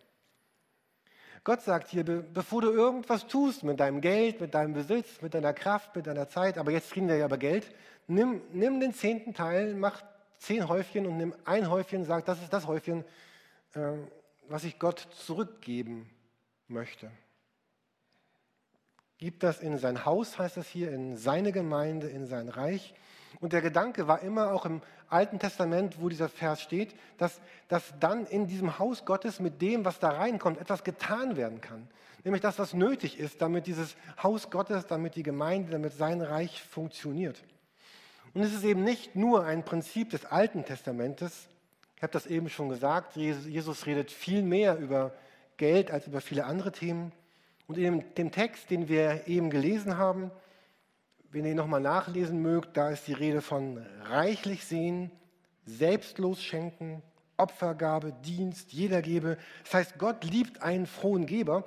Gott 1.44 1.62
sagt 1.62 1.90
hier, 1.90 2.04
bevor 2.04 2.62
du 2.62 2.72
irgendwas 2.72 3.28
tust 3.28 3.64
mit 3.64 3.80
deinem 3.80 4.00
Geld, 4.00 4.40
mit 4.40 4.54
deinem 4.54 4.74
Besitz, 4.74 5.22
mit 5.22 5.34
deiner 5.34 5.54
Kraft, 5.54 5.96
mit 5.96 6.08
deiner 6.08 6.30
Zeit, 6.30 6.58
aber 6.58 6.72
jetzt 6.72 6.92
kriegen 6.92 7.10
wir 7.10 7.18
ja 7.18 7.26
aber 7.26 7.38
Geld, 7.38 7.70
nimm, 8.08 8.42
nimm 8.54 8.80
den 8.80 8.94
zehnten 8.94 9.34
Teil, 9.34 9.74
mach 9.74 10.02
zehn 10.40 10.70
Häufchen 10.70 11.06
und 11.06 11.18
nimm 11.18 11.36
ein 11.44 11.70
Häufchen, 11.70 12.06
sag, 12.06 12.26
das 12.26 12.42
ist 12.42 12.54
das 12.54 12.66
Häufchen, 12.66 13.04
äh, 13.74 13.92
was 14.48 14.64
ich 14.64 14.80
Gott 14.80 15.00
zurückgeben 15.00 16.10
möchte. 16.68 17.12
Gib 19.18 19.42
das 19.42 19.60
in 19.60 19.78
sein 19.78 20.06
Haus, 20.06 20.40
heißt 20.40 20.58
das 20.58 20.68
hier, 20.68 20.92
in 20.92 21.18
seine 21.18 21.52
Gemeinde, 21.52 22.08
in 22.10 22.26
sein 22.26 22.50
Reich. 22.50 22.94
Und 23.44 23.52
der 23.52 23.62
Gedanke 23.62 24.08
war 24.08 24.22
immer 24.22 24.54
auch 24.54 24.66
im 24.66 24.82
Alten 25.10 25.38
Testament, 25.38 26.00
wo 26.00 26.08
dieser 26.08 26.30
Vers 26.30 26.62
steht, 26.62 26.96
dass, 27.18 27.42
dass 27.68 27.94
dann 28.00 28.26
in 28.26 28.48
diesem 28.48 28.80
Haus 28.80 29.04
Gottes 29.04 29.42
mit 29.42 29.62
dem, 29.62 29.84
was 29.84 30.00
da 30.00 30.12
reinkommt, 30.12 30.62
etwas 30.62 30.86
getan 30.86 31.36
werden 31.36 31.60
kann. 31.60 31.90
Nämlich 32.24 32.42
das, 32.42 32.58
was 32.58 32.74
nötig 32.74 33.20
ist, 33.20 33.42
damit 33.42 33.68
dieses 33.68 33.98
Haus 34.24 34.50
Gottes, 34.50 34.88
damit 34.88 35.18
die 35.18 35.24
Gemeinde, 35.24 35.74
damit 35.74 35.92
sein 35.92 36.22
Reich 36.22 36.64
funktioniert. 36.64 37.44
Und 38.34 38.44
es 38.44 38.54
ist 38.54 38.64
eben 38.64 38.86
nicht 38.86 39.18
nur 39.18 39.44
ein 39.44 39.66
Prinzip 39.66 40.12
des 40.12 40.24
Alten 40.24 40.64
Testamentes. 40.64 41.50
Ich 41.98 42.02
habe 42.02 42.14
das 42.14 42.26
eben 42.28 42.48
schon 42.48 42.70
gesagt, 42.70 43.18
Jesus 43.18 43.86
redet 43.86 44.10
viel 44.10 44.42
mehr 44.42 44.78
über 44.78 45.12
Geld 45.58 45.92
als 45.92 46.08
über 46.08 46.22
viele 46.22 46.46
andere 46.46 46.72
Themen. 46.72 47.12
Und 47.68 47.78
in 47.78 48.06
dem 48.16 48.32
Text, 48.32 48.70
den 48.70 48.88
wir 48.88 49.28
eben 49.28 49.50
gelesen 49.50 49.98
haben, 49.98 50.32
wenn 51.34 51.46
ihr 51.46 51.56
nochmal 51.56 51.82
nachlesen 51.82 52.42
mögt, 52.44 52.78
da 52.78 52.92
ist 52.92 53.08
die 53.08 53.14
Rede 53.14 53.42
von 53.42 53.84
reichlich 54.04 54.66
sehen, 54.66 55.10
selbstlos 55.66 56.44
schenken, 56.44 57.02
Opfergabe, 57.38 58.14
Dienst, 58.24 58.72
jeder 58.72 59.02
gebe. 59.02 59.40
Das 59.64 59.74
heißt, 59.74 59.98
Gott 59.98 60.24
liebt 60.24 60.62
einen 60.62 60.86
frohen 60.86 61.26
Geber. 61.26 61.66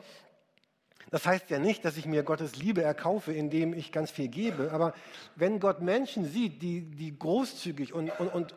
Das 1.11 1.27
heißt 1.27 1.51
ja 1.51 1.59
nicht, 1.59 1.85
dass 1.85 1.97
ich 1.97 2.07
mir 2.07 2.23
Gottes 2.23 2.55
Liebe 2.55 2.83
erkaufe, 2.83 3.33
indem 3.33 3.75
ich 3.75 3.91
ganz 3.91 4.13
viel 4.13 4.29
gebe, 4.29 4.73
aber 4.73 4.95
wenn 5.35 5.61
Gott 5.61 5.81
Menschen 5.81 6.25
sieht, 6.25 6.63
die, 6.63 6.83
die 6.83 7.17
großzügig 7.17 7.93
und, 7.93 8.11
und, 8.21 8.29
und 8.29 8.55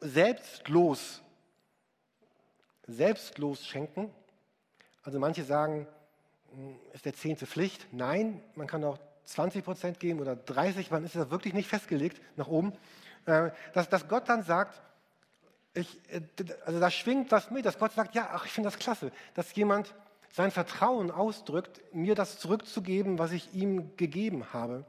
selbstlos, 0.00 1.22
selbstlos 2.86 3.66
schenken, 3.66 4.10
also 5.02 5.18
manche 5.18 5.44
sagen, 5.44 5.86
hm, 6.52 6.76
ist 6.92 7.04
der 7.04 7.14
Zehnte 7.14 7.46
Pflicht? 7.46 7.86
Nein, 7.92 8.40
man 8.54 8.66
kann 8.66 8.82
auch 8.84 8.98
20 9.24 9.64
Prozent 9.64 10.00
geben 10.00 10.20
oder 10.20 10.36
30, 10.36 10.90
man 10.90 11.04
ist 11.04 11.16
da 11.16 11.30
wirklich 11.30 11.54
nicht 11.54 11.68
festgelegt 11.68 12.20
nach 12.36 12.48
oben. 12.48 12.72
Äh, 13.26 13.50
dass, 13.72 13.88
dass 13.88 14.08
Gott 14.08 14.28
dann 14.28 14.42
sagt, 14.42 14.82
ich, 15.74 16.00
äh, 16.10 16.20
also 16.64 16.80
da 16.80 16.90
schwingt 16.90 17.32
was 17.32 17.50
mit, 17.50 17.66
dass 17.66 17.78
Gott 17.78 17.92
sagt, 17.92 18.14
ja, 18.14 18.30
ach, 18.32 18.46
ich 18.46 18.52
finde 18.52 18.68
das 18.68 18.78
klasse, 18.78 19.10
dass 19.34 19.54
jemand 19.54 19.94
sein 20.32 20.50
Vertrauen 20.50 21.10
ausdrückt, 21.10 21.80
mir 21.94 22.14
das 22.14 22.38
zurückzugeben, 22.38 23.18
was 23.18 23.32
ich 23.32 23.54
ihm 23.54 23.96
gegeben 23.96 24.52
habe. 24.52 24.84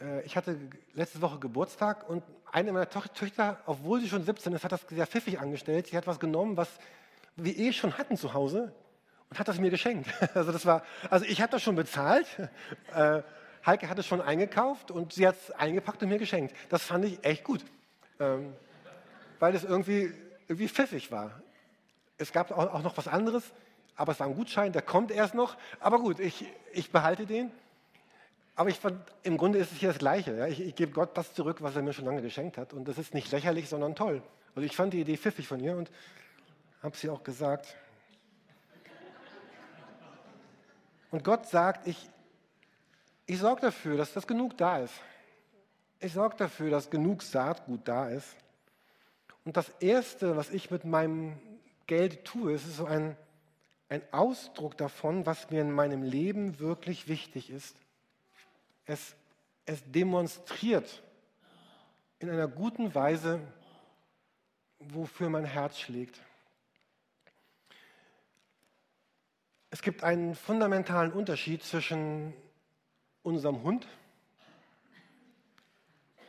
Äh, 0.00 0.22
ich 0.22 0.36
hatte 0.36 0.58
letzte 0.94 1.20
Woche 1.20 1.38
Geburtstag 1.38 2.08
und 2.08 2.22
eine 2.50 2.72
meiner 2.72 2.88
Töchter, 2.88 3.58
obwohl 3.66 4.00
sie 4.00 4.08
schon 4.08 4.24
17 4.24 4.52
ist, 4.52 4.64
hat 4.64 4.72
das 4.72 4.82
sehr 4.88 5.06
pfiffig 5.06 5.38
angestellt. 5.40 5.88
Sie 5.88 5.96
hat 5.96 6.06
was 6.06 6.18
genommen, 6.18 6.56
was 6.56 6.68
wir 7.36 7.56
eh 7.56 7.72
schon 7.72 7.98
hatten 7.98 8.16
zu 8.16 8.32
Hause 8.32 8.72
und 9.30 9.38
hat 9.38 9.48
das 9.48 9.58
mir 9.58 9.70
geschenkt. 9.70 10.08
Also 10.34 10.52
das 10.52 10.64
war, 10.66 10.82
also 11.10 11.24
ich 11.24 11.40
habe 11.40 11.50
das 11.52 11.62
schon 11.62 11.76
bezahlt. 11.76 12.26
Äh, 12.94 13.22
Heike 13.66 13.88
hat 13.90 13.98
es 13.98 14.06
schon 14.06 14.22
eingekauft 14.22 14.90
und 14.90 15.12
sie 15.12 15.26
hat 15.26 15.36
es 15.36 15.50
eingepackt 15.50 16.02
und 16.02 16.08
mir 16.08 16.18
geschenkt. 16.18 16.54
Das 16.70 16.84
fand 16.84 17.04
ich 17.04 17.22
echt 17.22 17.44
gut, 17.44 17.62
ähm, 18.18 18.54
weil 19.40 19.54
es 19.54 19.62
irgendwie, 19.62 20.12
irgendwie 20.46 20.68
pfiffig 20.68 21.12
war. 21.12 21.42
Es 22.16 22.32
gab 22.32 22.50
auch, 22.50 22.72
auch 22.72 22.82
noch 22.82 22.96
was 22.96 23.08
anderes, 23.08 23.44
aber 23.94 24.12
es 24.12 24.20
war 24.20 24.26
ein 24.26 24.34
Gutschein, 24.34 24.72
der 24.72 24.80
kommt 24.80 25.10
erst 25.10 25.34
noch. 25.34 25.56
Aber 25.80 25.98
gut, 25.98 26.18
ich, 26.18 26.46
ich 26.72 26.90
behalte 26.90 27.26
den. 27.26 27.50
Aber 28.54 28.70
ich 28.70 28.78
fand, 28.78 28.98
im 29.22 29.36
Grunde 29.36 29.58
ist 29.58 29.72
es 29.72 29.78
hier 29.78 29.90
das 29.90 29.98
Gleiche. 29.98 30.36
Ja? 30.36 30.46
Ich, 30.46 30.60
ich 30.60 30.74
gebe 30.74 30.92
Gott 30.92 31.16
das 31.16 31.34
zurück, 31.34 31.58
was 31.60 31.76
er 31.76 31.82
mir 31.82 31.92
schon 31.92 32.06
lange 32.06 32.22
geschenkt 32.22 32.56
hat. 32.56 32.72
Und 32.72 32.88
das 32.88 32.96
ist 32.96 33.12
nicht 33.12 33.30
lächerlich, 33.32 33.68
sondern 33.68 33.94
toll. 33.94 34.22
Also 34.54 34.64
ich 34.64 34.74
fand 34.74 34.94
die 34.94 35.00
Idee 35.00 35.16
pfiffig 35.16 35.46
von 35.46 35.60
ihr 35.60 35.76
und 35.76 35.90
habe 36.82 36.96
sie 36.96 37.10
auch 37.10 37.22
gesagt. 37.22 37.76
Und 41.10 41.24
Gott 41.24 41.46
sagt, 41.46 41.86
ich, 41.86 42.08
ich 43.26 43.38
sorge 43.38 43.62
dafür, 43.62 43.96
dass 43.96 44.12
das 44.12 44.26
genug 44.26 44.56
da 44.58 44.78
ist. 44.78 44.94
Ich 46.00 46.12
sorge 46.12 46.36
dafür, 46.36 46.70
dass 46.70 46.90
genug 46.90 47.22
Saatgut 47.22 47.86
da 47.88 48.08
ist. 48.08 48.36
Und 49.44 49.56
das 49.56 49.70
Erste, 49.80 50.36
was 50.36 50.50
ich 50.50 50.70
mit 50.70 50.84
meinem 50.84 51.38
Geld 51.86 52.24
tue, 52.24 52.52
ist 52.52 52.76
so 52.76 52.84
ein, 52.84 53.16
ein 53.88 54.02
Ausdruck 54.12 54.76
davon, 54.76 55.24
was 55.24 55.50
mir 55.50 55.62
in 55.62 55.72
meinem 55.72 56.02
Leben 56.02 56.58
wirklich 56.58 57.08
wichtig 57.08 57.50
ist. 57.50 57.74
Es, 58.84 59.16
es 59.64 59.82
demonstriert 59.90 61.02
in 62.18 62.30
einer 62.30 62.48
guten 62.48 62.94
Weise, 62.94 63.40
wofür 64.78 65.30
mein 65.30 65.44
Herz 65.44 65.78
schlägt. 65.78 66.20
Es 69.70 69.82
gibt 69.82 70.02
einen 70.02 70.34
fundamentalen 70.34 71.12
Unterschied 71.12 71.62
zwischen 71.62 72.32
unserem 73.22 73.62
Hund 73.62 73.86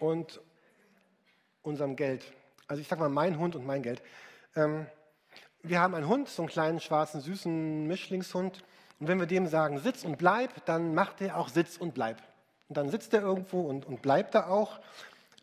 und 0.02 0.42
unserem 1.62 1.96
Geld. 1.96 2.22
Also 2.68 2.82
ich 2.82 2.90
sage 2.90 3.00
mal 3.00 3.10
mein 3.10 3.40
Hund 3.40 3.56
und 3.56 3.66
mein 3.66 3.82
Geld. 3.82 4.02
Ähm, 4.58 4.88
wir 5.64 5.80
haben 5.80 5.96
einen 5.96 6.10
Hund, 6.10 6.28
so 6.28 6.42
einen 6.42 6.50
kleinen 6.50 6.82
schwarzen 6.82 7.22
süßen 7.22 7.88
Mischlingshund. 7.88 8.62
Und 9.00 9.08
wenn 9.08 9.20
wir 9.20 9.26
dem 9.26 9.48
sagen, 9.48 9.80
sitz 9.80 10.04
und 10.04 10.18
bleib, 10.18 10.66
dann 10.66 10.94
macht 10.94 11.22
er 11.22 11.38
auch 11.38 11.48
Sitz 11.48 11.78
und 11.78 11.94
bleib. 11.94 12.22
Und 12.68 12.76
dann 12.76 12.90
sitzt 12.90 13.14
er 13.14 13.22
irgendwo 13.22 13.62
und, 13.62 13.86
und 13.86 14.02
bleibt 14.02 14.36
da 14.36 14.48
auch. 14.48 14.82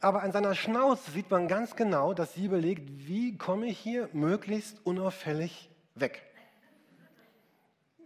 Aber 0.01 0.23
an 0.23 0.33
seiner 0.33 0.55
Schnauze 0.55 1.11
sieht 1.13 1.31
man 1.31 1.49
ganz 1.49 1.77
genau, 1.77 2.13
dass 2.13 2.35
sie 2.35 2.45
überlegt, 2.45 3.09
wie 3.09 3.39
komme 3.39 3.67
ich 3.67 3.79
hier 3.79 4.11
möglichst 4.13 4.85
unauffällig 4.85 5.71
weg 5.95 6.23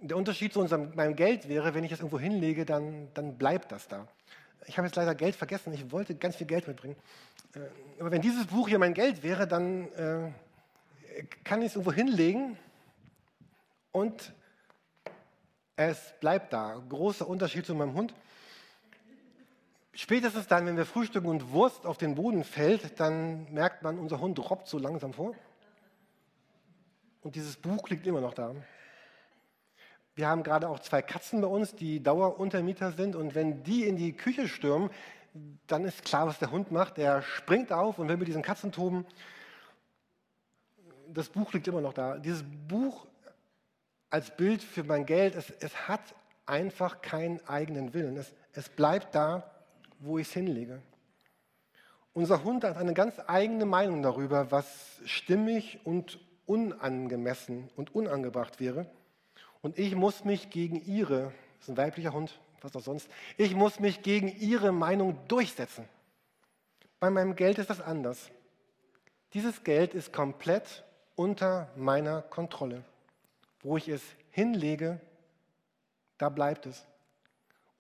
der 0.01 0.17
Unterschied 0.17 0.53
zu 0.53 0.61
unserem, 0.61 0.95
meinem 0.95 1.15
Geld 1.15 1.49
wäre, 1.49 1.75
wenn 1.75 1.85
ich 1.85 1.93
es 1.93 1.99
irgendwo 2.01 2.19
hinlege, 2.19 2.65
dann, 2.65 3.09
dann 3.15 3.37
bleibt 3.37 3.73
das 3.73 3.89
da. 3.89 4.07
Ich 4.67 4.79
habe 4.79 4.87
jetzt 4.87 4.97
leider 4.97 5.15
Geld 5.15 5.37
vergessen, 5.37 5.73
ich 5.73 5.91
wollte 5.91 6.15
ganz 6.15 6.37
viel 6.37 6.47
Geld 6.47 6.67
mitbringen. 6.67 6.97
Äh, 7.55 7.61
aber 8.01 8.11
wenn 8.11 8.23
dieses 8.23 8.47
Buch 8.47 8.69
hier 8.69 8.79
mein 8.79 8.95
Geld 8.95 9.23
wäre, 9.23 9.47
dann 9.47 9.93
äh, 9.93 10.33
kann 11.45 11.61
ich 11.61 11.69
es 11.69 11.75
irgendwo 11.75 11.93
hinlegen 11.93 12.57
und 13.93 14.33
es 15.77 16.15
bleibt 16.21 16.53
da. 16.53 16.81
Großer 16.89 17.27
Unterschied 17.27 17.67
zu 17.67 17.75
meinem 17.75 17.95
Hund. 17.95 18.15
Spätestens 19.93 20.47
dann, 20.47 20.67
wenn 20.67 20.77
wir 20.77 20.87
frühstücken 20.87 21.29
und 21.29 21.53
Wurst 21.53 21.85
auf 21.85 21.99
den 21.99 22.15
Boden 22.15 22.45
fällt, 22.45 23.01
dann 23.01 23.53
merkt 23.53 23.83
man, 23.83 23.99
unser 23.99 24.21
Hund 24.21 24.39
robbt 24.39 24.69
so 24.69 24.79
langsam 24.79 25.13
vor. 25.13 25.35
Und 27.23 27.35
dieses 27.35 27.57
Buch 27.57 27.89
liegt 27.89 28.07
immer 28.07 28.21
noch 28.21 28.35
da. 28.35 28.55
Wir 30.21 30.29
haben 30.29 30.43
gerade 30.43 30.69
auch 30.69 30.81
zwei 30.81 31.01
Katzen 31.01 31.41
bei 31.41 31.47
uns, 31.47 31.75
die 31.75 32.03
Daueruntermieter 32.03 32.93
sind. 32.93 33.17
Und 33.17 33.35
wenn 33.35 33.63
die 33.63 33.85
in 33.85 33.97
die 33.97 34.13
Küche 34.13 34.49
stürmen, 34.49 34.91
dann 35.67 35.87
ist 35.87 36.05
klar, 36.05 36.27
was 36.27 36.39
der 36.39 36.51
Hund 36.51 36.71
macht. 36.71 36.99
Der 36.99 37.23
springt 37.23 37.73
auf 37.73 37.99
und 37.99 38.07
will 38.07 38.19
mit 38.19 38.29
diesen 38.29 38.43
Katzen 38.43 38.71
toben. 38.71 39.07
Das 41.09 41.31
Buch 41.31 41.55
liegt 41.55 41.67
immer 41.69 41.81
noch 41.81 41.95
da. 41.95 42.19
Dieses 42.19 42.45
Buch 42.69 43.07
als 44.11 44.37
Bild 44.37 44.63
für 44.63 44.85
mein 44.85 45.07
Geld, 45.07 45.35
es, 45.35 45.55
es 45.59 45.89
hat 45.89 46.03
einfach 46.45 47.01
keinen 47.01 47.41
eigenen 47.49 47.95
Willen. 47.95 48.19
Es, 48.19 48.35
es 48.53 48.69
bleibt 48.69 49.15
da, 49.15 49.51
wo 50.01 50.19
ich 50.19 50.29
es 50.29 50.35
hinlege. 50.35 50.83
Unser 52.13 52.45
Hund 52.45 52.63
hat 52.65 52.77
eine 52.77 52.93
ganz 52.93 53.15
eigene 53.27 53.65
Meinung 53.65 54.03
darüber, 54.03 54.51
was 54.51 55.01
stimmig 55.07 55.81
und 55.85 56.19
unangemessen 56.45 57.71
und 57.75 57.95
unangebracht 57.95 58.61
wäre. 58.61 58.85
Und 59.63 59.79
ich 59.79 59.95
muss 59.95 60.25
mich 60.25 60.51
gegen 60.51 60.83
ihre, 60.83 61.33
das 61.59 61.63
ist 61.63 61.69
ein 61.71 61.77
weiblicher 61.77 62.13
Hund, 62.13 62.39
was 62.63 62.75
auch 62.77 62.83
sonst, 62.83 63.09
ich 63.37 63.55
muss 63.55 63.81
mich 63.81 64.03
gegen 64.03 64.29
ihre 64.29 64.73
Meinung 64.73 65.19
durchsetzen. 65.29 65.89
Bei 66.99 67.11
meinem 67.11 67.37
Geld 67.37 67.59
ist 67.59 67.71
das 67.71 67.81
anders. 67.81 68.31
Dieses 69.33 69.63
Geld 69.65 69.95
ist 69.95 70.13
komplett 70.13 70.85
unter 71.15 71.71
meiner 71.77 72.23
Kontrolle. 72.23 72.85
Wo 73.63 73.77
ich 73.77 73.89
es 73.89 74.03
hinlege, 74.31 75.01
da 76.19 76.29
bleibt 76.29 76.67
es. 76.67 76.87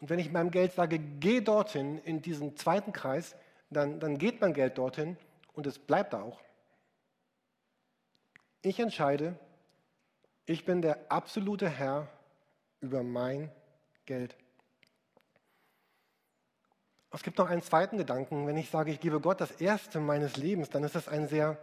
Und 0.00 0.08
wenn 0.10 0.18
ich 0.18 0.30
meinem 0.30 0.50
Geld 0.50 0.72
sage, 0.72 0.98
geh 0.98 1.40
dorthin 1.40 1.98
in 1.98 2.22
diesen 2.22 2.56
zweiten 2.56 2.92
Kreis, 2.92 3.36
dann, 3.70 4.00
dann 4.00 4.18
geht 4.18 4.40
mein 4.40 4.54
Geld 4.54 4.78
dorthin 4.78 5.16
und 5.52 5.66
es 5.66 5.78
bleibt 5.78 6.12
da 6.12 6.22
auch. 6.22 6.40
Ich 8.62 8.78
entscheide, 8.78 9.38
ich 10.50 10.64
bin 10.64 10.82
der 10.82 10.98
absolute 11.08 11.68
Herr 11.68 12.08
über 12.80 13.04
mein 13.04 13.52
Geld. 14.04 14.34
Es 17.12 17.22
gibt 17.22 17.38
noch 17.38 17.48
einen 17.48 17.62
zweiten 17.62 17.96
Gedanken. 17.98 18.48
Wenn 18.48 18.56
ich 18.56 18.68
sage, 18.68 18.90
ich 18.90 18.98
gebe 18.98 19.20
Gott 19.20 19.40
das 19.40 19.52
Erste 19.52 20.00
meines 20.00 20.36
Lebens, 20.36 20.68
dann 20.68 20.82
ist 20.82 20.96
das 20.96 21.06
ein 21.06 21.28
sehr, 21.28 21.56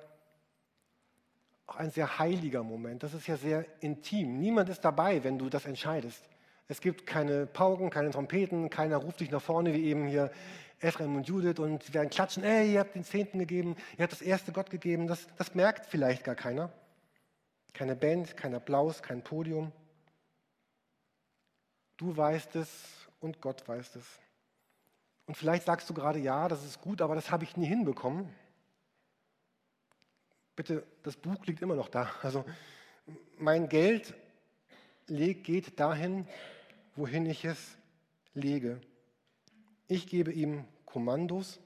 auch 1.66 1.76
ein 1.76 1.92
sehr 1.92 2.18
heiliger 2.18 2.64
Moment. 2.64 3.04
Das 3.04 3.14
ist 3.14 3.28
ja 3.28 3.36
sehr 3.36 3.66
intim. 3.82 4.40
Niemand 4.40 4.70
ist 4.70 4.86
dabei, 4.86 5.22
wenn 5.26 5.38
du 5.38 5.50
das 5.50 5.66
entscheidest. 5.66 6.24
Es 6.70 6.80
gibt 6.80 7.06
keine 7.06 7.46
Pauken, 7.46 7.90
keine 7.90 8.12
Trompeten, 8.12 8.70
keiner 8.70 8.98
ruft 8.98 9.20
dich 9.20 9.32
nach 9.32 9.42
vorne, 9.42 9.74
wie 9.74 9.84
eben 9.84 10.08
hier 10.08 10.32
Ephraim 10.80 11.16
und 11.18 11.28
Judith 11.28 11.60
und 11.60 11.94
werden 11.94 12.10
klatschen, 12.10 12.44
ey, 12.44 12.74
ihr 12.74 12.80
habt 12.80 12.96
den 12.96 13.04
Zehnten 13.04 13.40
gegeben, 13.40 13.76
ihr 13.98 14.04
habt 14.04 14.14
das 14.14 14.22
Erste 14.22 14.54
Gott 14.54 14.70
gegeben. 14.70 15.08
Das, 15.08 15.28
das 15.38 15.56
merkt 15.56 15.88
vielleicht 15.88 16.24
gar 16.24 16.36
keiner. 16.36 16.72
Keine 17.78 17.96
Band, 17.96 18.36
kein 18.36 18.56
Applaus, 18.56 19.04
kein 19.04 19.24
Podium. 19.24 19.72
Du 21.96 22.18
weißt 22.18 22.56
es 22.56 23.08
und 23.20 23.40
Gott 23.40 23.68
weiß 23.68 23.98
es. 23.98 24.20
Und 25.28 25.38
vielleicht 25.38 25.68
sagst 25.68 25.88
du 25.88 25.94
gerade, 25.94 26.18
ja, 26.18 26.48
das 26.48 26.66
ist 26.66 26.82
gut, 26.82 27.04
aber 27.04 27.14
das 27.14 27.30
habe 27.30 27.44
ich 27.44 27.56
nie 27.56 27.68
hinbekommen. 27.68 28.34
Bitte, 30.56 30.88
das 31.04 31.18
Buch 31.18 31.46
liegt 31.46 31.62
immer 31.62 31.76
noch 31.76 31.90
da. 31.90 32.10
Also 32.24 32.46
mein 33.38 33.70
Geld 33.70 34.16
geht 35.06 35.80
dahin, 35.80 36.28
wohin 36.96 37.28
ich 37.28 37.46
es 37.46 37.78
lege. 38.34 38.82
Ich 39.88 40.08
gebe 40.08 40.34
ihm 40.34 40.66
Kommandos 40.88 41.60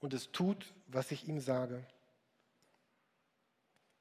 und 0.00 0.12
es 0.12 0.32
tut, 0.32 0.74
was 0.88 1.12
ich 1.12 1.28
ihm 1.28 1.38
sage. 1.38 1.86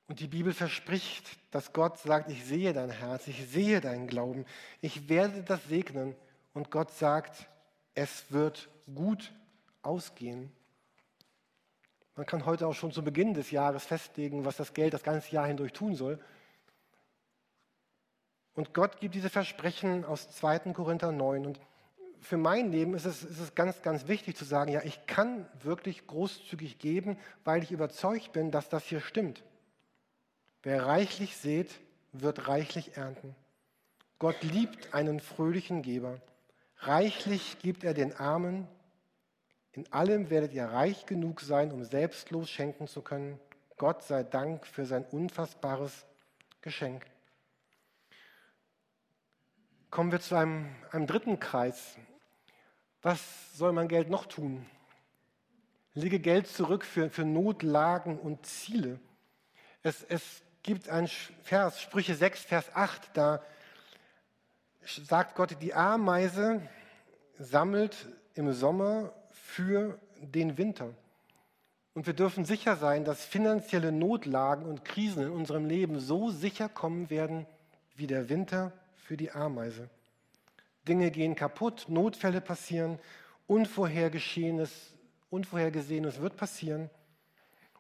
Und 0.08 0.20
die 0.20 0.28
Bibel 0.28 0.54
verspricht, 0.54 1.26
dass 1.52 1.74
Gott 1.74 1.98
sagt, 1.98 2.30
ich 2.30 2.46
sehe 2.46 2.74
dein 2.74 2.92
Herz, 2.92 3.28
ich 3.28 3.48
sehe 3.50 3.82
deinen 3.82 4.08
Glauben, 4.08 4.46
ich 4.82 5.10
werde 5.10 5.42
das 5.42 5.64
segnen. 5.68 6.16
Und 6.54 6.70
Gott 6.70 6.92
sagt, 6.92 7.48
es 7.96 8.32
wird 8.32 8.70
gut 8.94 9.34
ausgehen. 9.82 10.52
Man 12.16 12.26
kann 12.26 12.46
heute 12.46 12.68
auch 12.68 12.74
schon 12.74 12.92
zu 12.92 13.04
Beginn 13.04 13.34
des 13.34 13.52
Jahres 13.52 13.84
festlegen, 13.84 14.46
was 14.46 14.58
das 14.58 14.74
Geld 14.74 14.94
das 14.94 15.04
ganze 15.04 15.32
Jahr 15.32 15.48
hindurch 15.48 15.74
tun 15.74 15.96
soll. 15.96 16.20
Und 18.54 18.74
Gott 18.74 19.02
gibt 19.02 19.16
diese 19.16 19.30
Versprechen 19.30 20.06
aus 20.06 20.32
2. 20.32 20.72
Korinther 20.72 21.12
9. 21.12 21.46
Und 21.46 21.60
für 22.22 22.38
mein 22.38 22.72
Leben 22.72 22.94
ist 22.94 23.06
es, 23.06 23.24
ist 23.24 23.40
es 23.40 23.54
ganz, 23.54 23.82
ganz 23.82 24.08
wichtig 24.08 24.38
zu 24.38 24.46
sagen, 24.46 24.72
ja, 24.72 24.82
ich 24.84 25.08
kann 25.08 25.46
wirklich 25.62 26.08
großzügig 26.08 26.80
geben, 26.80 27.18
weil 27.44 27.64
ich 27.64 27.72
überzeugt 27.72 28.32
bin, 28.32 28.52
dass 28.52 28.70
das 28.70 28.86
hier 28.86 29.02
stimmt. 29.02 29.44
Wer 30.66 30.88
reichlich 30.88 31.38
sät, 31.38 31.80
wird 32.12 32.48
reichlich 32.48 32.98
ernten. 32.98 33.36
Gott 34.18 34.42
liebt 34.42 34.96
einen 34.96 35.20
fröhlichen 35.20 35.84
Geber. 35.84 36.20
Reichlich 36.80 37.60
gibt 37.60 37.84
er 37.84 37.94
den 37.94 38.16
Armen. 38.16 38.68
In 39.74 39.86
allem 39.94 40.32
werdet 40.32 40.54
ihr 40.54 40.66
reich 40.66 41.06
genug 41.06 41.42
sein, 41.42 41.72
um 41.72 41.84
selbstlos 41.84 42.50
schenken 42.50 42.88
zu 42.88 43.04
können. 43.04 43.40
Gott 43.78 44.02
sei 44.02 44.24
Dank 44.24 44.66
für 44.66 44.88
sein 44.88 45.06
unfassbares 45.06 46.08
Geschenk. 46.62 47.06
Kommen 49.92 50.12
wir 50.12 50.20
zu 50.20 50.34
einem, 50.34 50.76
einem 50.90 51.06
dritten 51.06 51.40
Kreis. 51.40 51.96
Was 53.04 53.56
soll 53.56 53.72
mein 53.72 53.88
Geld 53.88 54.10
noch 54.10 54.26
tun? 54.26 54.66
Lege 55.94 56.20
Geld 56.20 56.48
zurück 56.48 56.84
für, 56.84 57.12
für 57.12 57.24
Notlagen 57.24 58.18
und 58.18 58.48
Ziele. 58.48 59.00
Es, 59.84 60.02
es 60.02 60.42
gibt 60.66 60.90
einen 60.90 61.08
Vers, 61.44 61.80
Sprüche 61.80 62.16
6, 62.16 62.42
Vers 62.42 62.76
8, 62.76 63.12
da 63.14 63.44
sagt 64.84 65.36
Gott, 65.36 65.56
die 65.62 65.76
Ameise 65.76 66.60
sammelt 67.38 68.08
im 68.34 68.52
Sommer 68.52 69.14
für 69.32 70.00
den 70.20 70.58
Winter. 70.58 70.90
Und 71.94 72.08
wir 72.08 72.14
dürfen 72.14 72.46
sicher 72.46 72.78
sein, 72.78 73.06
dass 73.06 73.24
finanzielle 73.24 73.92
Notlagen 73.92 74.66
und 74.66 74.84
Krisen 74.84 75.22
in 75.22 75.30
unserem 75.30 75.66
Leben 75.66 76.00
so 76.00 76.32
sicher 76.32 76.68
kommen 76.68 77.12
werden 77.12 77.46
wie 77.96 78.08
der 78.08 78.28
Winter 78.30 78.72
für 78.96 79.18
die 79.18 79.32
Ameise. 79.32 79.88
Dinge 80.88 81.12
gehen 81.12 81.36
kaputt, 81.36 81.86
Notfälle 81.90 82.42
passieren, 82.42 82.98
Unvorhergeschehenes, 83.46 84.72
Unvorhergesehenes 85.30 86.20
wird 86.22 86.38
passieren. 86.38 86.90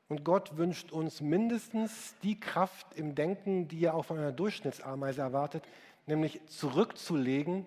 Und 0.07 0.23
Gott 0.23 0.57
wünscht 0.57 0.91
uns 0.91 1.21
mindestens 1.21 2.15
die 2.21 2.39
Kraft 2.39 2.93
im 2.95 3.15
Denken, 3.15 3.67
die 3.67 3.83
er 3.83 3.95
auch 3.95 4.05
von 4.05 4.19
einer 4.19 4.31
Durchschnittsameise 4.31 5.21
erwartet, 5.21 5.63
nämlich 6.05 6.45
zurückzulegen 6.47 7.65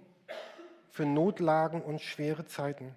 für 0.90 1.04
Notlagen 1.04 1.82
und 1.82 2.00
schwere 2.00 2.46
Zeiten. 2.46 2.94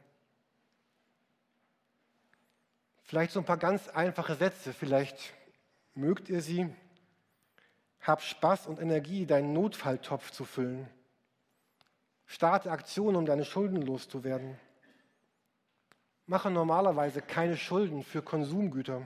Vielleicht 3.03 3.31
so 3.31 3.39
ein 3.39 3.45
paar 3.45 3.57
ganz 3.57 3.89
einfache 3.89 4.35
Sätze, 4.35 4.73
vielleicht 4.73 5.33
mögt 5.95 6.29
ihr 6.29 6.41
sie. 6.41 6.69
Hab 7.99 8.21
Spaß 8.21 8.67
und 8.67 8.79
Energie, 8.79 9.25
deinen 9.25 9.53
Notfalltopf 9.53 10.31
zu 10.31 10.45
füllen. 10.45 10.87
Starte 12.25 12.71
Aktionen, 12.71 13.17
um 13.17 13.25
deine 13.25 13.43
Schulden 13.43 13.81
loszuwerden. 13.81 14.57
Mache 16.25 16.49
normalerweise 16.49 17.21
keine 17.21 17.57
Schulden 17.57 18.03
für 18.03 18.21
Konsumgüter. 18.21 19.01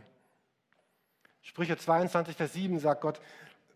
Sprüche 1.46 1.78
22, 1.78 2.36
Vers 2.36 2.52
7 2.52 2.80
sagt 2.80 3.00
Gott, 3.00 3.22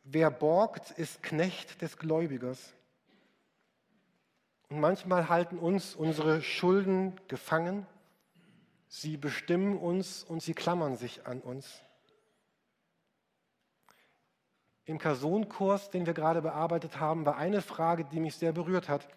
wer 0.04 0.30
borgt, 0.30 0.92
ist 0.92 1.24
Knecht 1.24 1.82
des 1.82 1.98
Gläubigers. 1.98 2.74
Und 4.68 4.82
manchmal 4.82 5.30
halten 5.30 5.58
uns 5.58 5.96
unsere 5.96 6.42
Schulden 6.42 7.20
gefangen 7.30 7.88
Sie 8.92 9.18
bestimmen 9.18 9.78
uns 9.78 10.24
und 10.24 10.42
sie 10.42 10.56
klammern 10.56 10.98
sich 10.98 11.28
an 11.28 11.42
uns. 11.42 11.82
Im 14.84 14.98
Personenkurs, 14.98 15.92
den 15.92 16.08
wir 16.08 16.16
gerade 16.16 16.42
bearbeitet 16.42 17.00
haben, 17.00 17.24
war 17.24 17.38
eine 17.38 17.62
Frage, 17.62 18.04
die 18.04 18.20
mich 18.20 18.36
sehr 18.36 18.52
berührt 18.52 18.90
hat. 18.90 19.08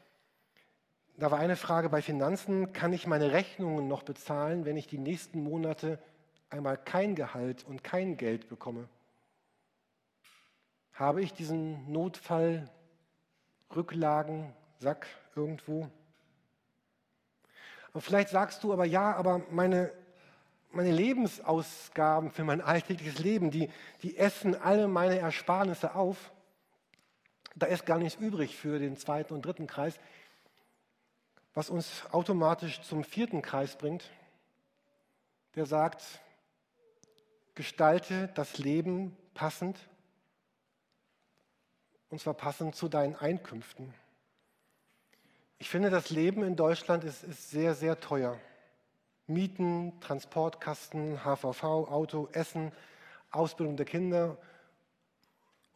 Da 1.16 1.30
war 1.30 1.38
eine 1.38 1.56
Frage 1.56 1.88
bei 1.88 2.02
Finanzen, 2.02 2.74
kann 2.74 2.92
ich 2.92 3.06
meine 3.06 3.32
Rechnungen 3.32 3.88
noch 3.88 4.02
bezahlen, 4.02 4.66
wenn 4.66 4.76
ich 4.76 4.88
die 4.88 4.98
nächsten 4.98 5.42
Monate 5.42 5.98
einmal 6.52 6.76
kein 6.76 7.14
Gehalt 7.14 7.64
und 7.64 7.82
kein 7.82 8.16
Geld 8.16 8.48
bekomme? 8.48 8.88
Habe 10.92 11.22
ich 11.22 11.32
diesen 11.32 11.90
Notfall, 11.90 12.68
Rücklagen, 13.74 14.52
Sack 14.78 15.06
irgendwo? 15.34 15.88
Und 17.92 18.00
vielleicht 18.00 18.28
sagst 18.28 18.62
du 18.62 18.72
aber, 18.72 18.84
ja, 18.84 19.14
aber 19.14 19.42
meine, 19.50 19.92
meine 20.70 20.90
Lebensausgaben 20.90 22.30
für 22.30 22.44
mein 22.44 22.60
alltägliches 22.60 23.18
Leben, 23.18 23.50
die, 23.50 23.70
die 24.02 24.16
essen 24.16 24.54
alle 24.54 24.88
meine 24.88 25.18
Ersparnisse 25.18 25.94
auf. 25.94 26.32
Da 27.54 27.66
ist 27.66 27.84
gar 27.84 27.98
nichts 27.98 28.18
übrig 28.20 28.56
für 28.56 28.78
den 28.78 28.96
zweiten 28.96 29.34
und 29.34 29.44
dritten 29.44 29.66
Kreis, 29.66 29.98
was 31.54 31.68
uns 31.68 32.04
automatisch 32.12 32.80
zum 32.80 33.04
vierten 33.04 33.42
Kreis 33.42 33.76
bringt, 33.76 34.10
der 35.54 35.66
sagt, 35.66 36.21
gestalte 37.54 38.28
das 38.34 38.58
Leben 38.58 39.16
passend, 39.34 39.78
und 42.08 42.20
zwar 42.20 42.34
passend 42.34 42.74
zu 42.74 42.88
deinen 42.88 43.16
Einkünften. 43.16 43.94
Ich 45.58 45.70
finde, 45.70 45.90
das 45.90 46.10
Leben 46.10 46.42
in 46.42 46.56
Deutschland 46.56 47.04
ist, 47.04 47.22
ist 47.22 47.50
sehr, 47.50 47.74
sehr 47.74 48.00
teuer. 48.00 48.38
Mieten, 49.26 49.98
Transportkasten, 50.00 51.20
HVV, 51.24 51.62
Auto, 51.62 52.28
Essen, 52.32 52.72
Ausbildung 53.30 53.76
der 53.76 53.86
Kinder. 53.86 54.36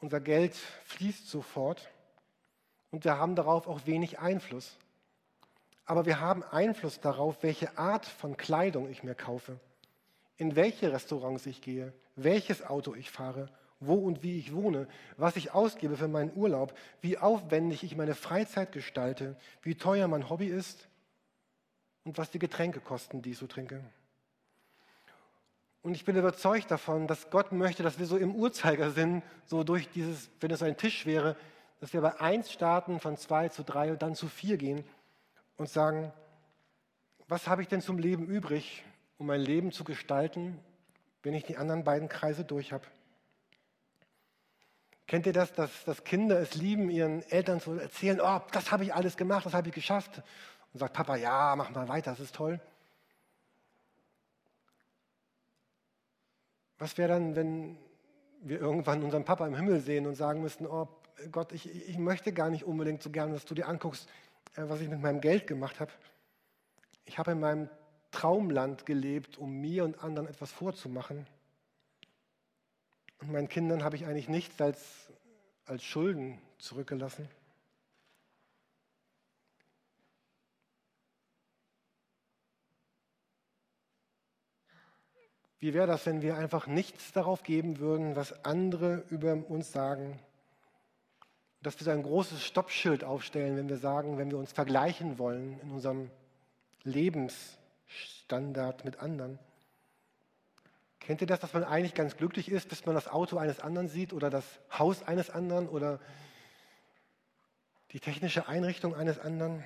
Unser 0.01 0.21
Geld 0.21 0.55
fließt 0.85 1.29
sofort 1.29 1.89
und 2.91 3.05
wir 3.05 3.19
haben 3.19 3.35
darauf 3.35 3.67
auch 3.67 3.87
wenig 3.87 4.19
Einfluss. 4.19 4.77
Aber 5.85 6.05
wir 6.05 6.21
haben 6.21 6.43
Einfluss 6.43 7.01
darauf, 7.01 7.43
welche 7.43 7.79
Art 7.79 8.05
von 8.05 8.37
Kleidung 8.37 8.91
ich 8.91 9.05
mir 9.05 9.15
kaufe, 9.15 9.59
in 10.37 10.57
welche 10.57 10.93
Restaurants 10.93 11.47
ich 11.47 11.61
gehe, 11.61 11.93
welches 12.15 12.63
Auto 12.65 12.95
ich 12.95 13.11
fahre 13.11 13.49
wo 13.81 13.95
und 13.95 14.23
wie 14.23 14.39
ich 14.39 14.55
wohne, 14.55 14.89
was 15.17 15.37
ich 15.37 15.53
ausgebe 15.53 15.97
für 15.97 16.09
meinen 16.09 16.35
Urlaub, 16.35 16.77
wie 17.01 17.19
aufwendig 17.19 17.83
ich 17.83 17.97
meine 17.97 18.15
Freizeit 18.15 18.73
gestalte, 18.73 19.37
wie 19.63 19.75
teuer 19.75 20.09
mein 20.09 20.31
Hobby 20.31 20.47
ist 20.47 20.89
und 22.05 22.17
was 22.19 22.31
die 22.31 22.39
Getränke 22.39 22.81
kosten, 22.81 23.23
die 23.23 23.33
ich 23.33 23.39
so 23.39 23.47
trinke. 23.47 23.85
Und 25.83 25.95
ich 25.95 26.05
bin 26.05 26.17
überzeugt 26.17 26.71
davon, 26.71 27.07
dass 27.07 27.31
Gott 27.31 27.53
möchte, 27.53 27.83
dass 27.83 27.99
wir 27.99 28.07
so 28.07 28.17
im 28.17 28.35
Uhrzeigersinn, 28.35 29.23
so 29.45 29.63
durch 29.63 29.89
dieses, 29.91 30.31
wenn 30.41 30.51
es 30.51 30.63
ein 30.63 30.77
Tisch 30.77 31.07
wäre, 31.07 31.37
dass 31.81 31.93
wir 31.93 32.01
bei 32.01 32.19
eins 32.19 32.51
starten, 32.51 32.99
von 32.99 33.17
zwei 33.17 33.51
zu 33.51 33.63
drei 33.63 33.93
und 33.93 34.03
dann 34.03 34.15
zu 34.15 34.27
vier 34.27 34.57
gehen 34.57 34.85
und 35.59 35.69
sagen, 35.69 36.13
was 37.29 37.47
habe 37.47 37.63
ich 37.63 37.69
denn 37.69 37.83
zum 37.83 37.99
Leben 37.99 38.27
übrig, 38.27 38.85
um 39.19 39.27
mein 39.27 39.41
Leben 39.41 39.73
zu 39.73 39.85
gestalten, 39.85 40.59
wenn 41.23 41.35
ich 41.35 41.45
die 41.45 41.57
anderen 41.57 41.85
beiden 41.85 42.09
Kreise 42.09 42.45
durch 42.45 42.73
habe? 42.73 42.85
Kennt 45.07 45.27
ihr 45.27 45.33
das, 45.33 45.53
dass, 45.53 45.85
dass 45.85 46.03
Kinder 46.03 46.41
es 46.41 46.55
lieben, 46.55 46.91
ihren 46.91 47.23
Eltern 47.31 47.61
zu 47.61 47.75
erzählen, 47.75 48.21
oh, 48.21 48.41
das 48.51 48.73
habe 48.73 48.85
ich 48.85 48.93
alles 48.93 49.17
gemacht, 49.17 49.47
das 49.47 49.55
habe 49.55 49.69
ich 49.69 49.75
geschafft. 49.75 50.23
Und 50.73 50.81
sagt 50.81 50.95
Papa, 50.95 51.17
ja, 51.17 51.55
mach 51.57 51.71
mal 51.71 51.89
weiter, 51.89 52.11
das 52.11 52.21
ist 52.21 52.35
toll. 52.35 52.61
Was 56.79 56.99
wäre 56.99 57.09
dann, 57.09 57.37
wenn 57.37 57.79
wir 58.43 58.61
irgendwann 58.61 59.03
unseren 59.03 59.25
Papa 59.25 59.47
im 59.47 59.55
Himmel 59.55 59.81
sehen 59.81 60.07
und 60.07 60.17
sagen 60.17 60.43
müssten, 60.43 60.67
oh 60.67 60.89
Gott, 61.31 61.53
ich, 61.53 61.89
ich 61.89 61.99
möchte 61.99 62.33
gar 62.33 62.51
nicht 62.51 62.65
unbedingt 62.65 63.03
so 63.03 63.11
gern, 63.11 63.33
dass 63.33 63.45
du 63.45 63.55
dir 63.55 63.69
anguckst, 63.69 64.09
äh, 64.57 64.63
was 64.67 64.81
ich 64.81 64.89
mit 64.89 65.01
meinem 65.01 65.21
Geld 65.21 65.47
gemacht 65.47 65.81
habe. 65.81 65.93
Ich 67.05 67.19
habe 67.19 67.33
in 67.33 67.41
meinem 67.41 67.71
Traumland 68.17 68.87
gelebt, 68.87 69.37
um 69.37 69.61
mir 69.61 69.85
und 69.85 70.03
anderen 70.03 70.27
etwas 70.27 70.51
vorzumachen. 70.51 71.27
Und 73.19 73.31
meinen 73.31 73.49
Kindern 73.49 73.85
habe 73.85 73.97
ich 73.97 74.07
eigentlich 74.07 74.31
nichts 74.31 74.59
als, 74.59 75.13
als 75.67 75.85
Schulden 75.85 76.41
zurückgelassen. 76.57 77.29
Wie 85.59 85.75
wäre 85.75 85.87
das, 85.87 86.07
wenn 86.07 86.23
wir 86.23 86.39
einfach 86.39 86.67
nichts 86.67 87.13
darauf 87.13 87.43
geben 87.43 87.81
würden, 87.81 88.17
was 88.17 88.47
andere 88.47 89.05
über 89.11 89.35
uns 89.35 89.73
sagen? 89.73 90.19
Dass 91.61 91.79
wir 91.79 91.85
so 91.85 91.91
ein 91.91 92.03
großes 92.03 92.43
Stoppschild 92.43 93.05
aufstellen, 93.05 93.59
wenn 93.59 93.69
wir 93.69 93.79
sagen, 93.79 94.17
wenn 94.17 94.31
wir 94.31 94.39
uns 94.39 94.53
vergleichen 94.53 95.19
wollen 95.19 95.61
in 95.61 95.71
unserem 95.71 96.11
Lebensstandard 97.87 98.85
mit 98.85 98.99
anderen. 98.99 99.39
Kennt 101.01 101.21
ihr 101.21 101.27
das, 101.27 101.41
dass 101.41 101.53
man 101.53 101.65
eigentlich 101.65 101.95
ganz 101.95 102.17
glücklich 102.17 102.51
ist, 102.51 102.69
bis 102.69 102.85
man 102.85 102.95
das 102.95 103.07
Auto 103.07 103.39
eines 103.39 103.61
anderen 103.61 103.89
sieht 103.89 104.13
oder 104.13 104.31
das 104.31 104.45
Haus 104.77 105.05
eines 105.05 105.31
anderen 105.31 105.69
oder 105.69 106.01
die 107.93 108.01
technische 108.01 108.49
Einrichtung 108.49 108.95
eines 108.95 109.19
anderen? 109.19 109.65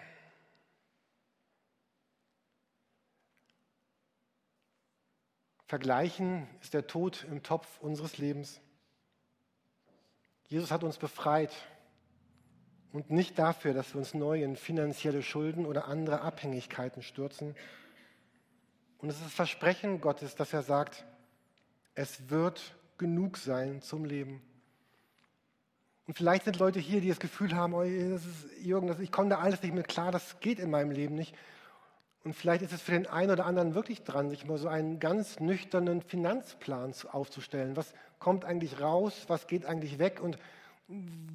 Vergleichen 5.64 6.46
ist 6.61 6.74
der 6.74 6.87
Tod 6.87 7.24
im 7.30 7.42
Topf 7.42 7.80
unseres 7.80 8.18
Lebens. 8.18 8.61
Jesus 10.48 10.70
hat 10.70 10.83
uns 10.83 10.98
befreit 10.98 11.52
und 12.92 13.09
nicht 13.09 13.38
dafür, 13.38 13.72
dass 13.72 13.94
wir 13.94 14.00
uns 14.00 14.12
neu 14.12 14.42
in 14.42 14.56
finanzielle 14.56 15.22
Schulden 15.22 15.64
oder 15.64 15.87
andere 15.87 16.20
Abhängigkeiten 16.22 17.02
stürzen. 17.02 17.54
Und 19.01 19.09
es 19.09 19.17
ist 19.17 19.27
das 19.27 19.33
Versprechen 19.33 20.01
Gottes, 20.01 20.35
dass 20.35 20.53
er 20.53 20.63
sagt, 20.63 21.05
es 21.95 22.29
wird 22.29 22.75
genug 22.99 23.39
sein 23.39 23.81
zum 23.81 24.05
Leben. 24.05 24.43
Und 26.07 26.15
vielleicht 26.15 26.45
sind 26.45 26.59
Leute 26.59 26.81
hier, 26.81 27.01
die 27.01 27.09
das 27.09 27.21
Gefühl 27.21 27.55
haben, 27.55 27.73
oh, 27.73 27.83
das 27.83 28.27
ist, 28.27 28.47
Jürgen, 28.63 28.95
ich 29.01 29.13
komme 29.13 29.31
da 29.31 29.39
alles 29.39 29.63
nicht 29.63 29.75
mehr 29.75 29.85
klar, 29.85 30.11
das 30.11 30.41
geht 30.41 30.59
in 30.59 30.71
meinem 30.71 30.91
Leben 30.91 31.15
nicht. 31.15 31.35
Und 32.25 32.35
vielleicht 32.35 32.63
ist 32.63 32.73
es 32.73 32.83
für 32.83 32.93
den 32.93 33.07
einen 33.07 33.31
oder 33.31 33.47
anderen 33.47 33.75
wirklich 33.75 34.03
dran, 34.03 34.29
sich 34.29 34.45
mal 34.45 34.59
so 34.59 34.69
einen 34.69 34.99
ganz 34.99 35.41
nüchternen 35.41 36.03
Finanzplan 36.03 36.93
aufzustellen. 37.13 37.77
Was 37.77 37.95
kommt 38.19 38.45
eigentlich 38.45 38.81
raus? 38.81 39.25
Was 39.29 39.47
geht 39.47 39.65
eigentlich 39.65 39.99
weg? 39.99 40.21
Und 40.21 40.37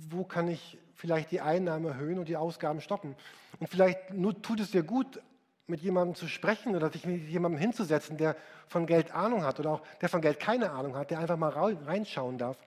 wo 0.10 0.24
kann 0.24 0.48
ich 0.48 0.78
vielleicht 0.94 1.32
die 1.32 1.42
Einnahmen 1.42 1.86
erhöhen 1.86 2.20
und 2.20 2.28
die 2.28 2.38
Ausgaben 2.38 2.82
stoppen? 2.82 3.16
Und 3.60 3.68
vielleicht 3.68 4.14
nur 4.14 4.40
tut 4.42 4.60
es 4.60 4.72
dir 4.72 4.84
gut, 4.84 5.20
mit 5.68 5.82
jemandem 5.82 6.16
zu 6.16 6.28
sprechen 6.28 6.76
oder 6.76 6.92
sich 6.92 7.06
mit 7.06 7.28
jemandem 7.28 7.60
hinzusetzen, 7.60 8.18
der 8.18 8.36
von 8.68 8.86
Geld 8.86 9.14
Ahnung 9.14 9.44
hat 9.44 9.60
oder 9.60 9.72
auch 9.72 9.82
der 10.02 10.10
von 10.10 10.22
Geld 10.22 10.40
keine 10.40 10.72
Ahnung 10.72 10.96
hat, 10.96 11.12
der 11.12 11.20
einfach 11.20 11.38
mal 11.38 11.50
reinschauen 11.50 12.38
darf. 12.38 12.58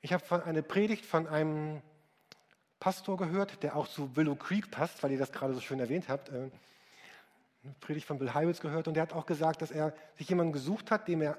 Ich 0.00 0.12
habe 0.12 0.44
eine 0.44 0.62
Predigt 0.62 1.04
von 1.04 1.26
einem 1.26 1.82
Pastor 2.78 3.16
gehört, 3.16 3.62
der 3.62 3.76
auch 3.76 3.88
zu 3.88 4.14
Willow 4.16 4.36
Creek 4.36 4.70
passt, 4.70 5.02
weil 5.02 5.10
ihr 5.10 5.18
das 5.18 5.32
gerade 5.32 5.54
so 5.54 5.60
schön 5.60 5.80
erwähnt 5.80 6.08
habt. 6.08 6.28
Äh, 6.28 6.50
eine 7.64 7.74
Predigt 7.80 8.06
von 8.06 8.18
Bill 8.18 8.32
Hybels 8.32 8.60
gehört 8.60 8.86
und 8.86 8.94
der 8.94 9.02
hat 9.02 9.12
auch 9.12 9.26
gesagt, 9.26 9.62
dass 9.62 9.72
er 9.72 9.92
sich 10.16 10.28
jemanden 10.28 10.52
gesucht 10.52 10.90
hat, 10.90 11.08
dem 11.08 11.22
er 11.22 11.36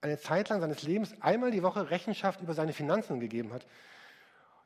eine 0.00 0.18
Zeit 0.18 0.48
lang 0.48 0.60
seines 0.60 0.82
Lebens 0.82 1.14
einmal 1.20 1.50
die 1.50 1.62
Woche 1.62 1.90
Rechenschaft 1.90 2.40
über 2.40 2.54
seine 2.54 2.72
Finanzen 2.72 3.20
gegeben 3.20 3.52
hat. 3.52 3.64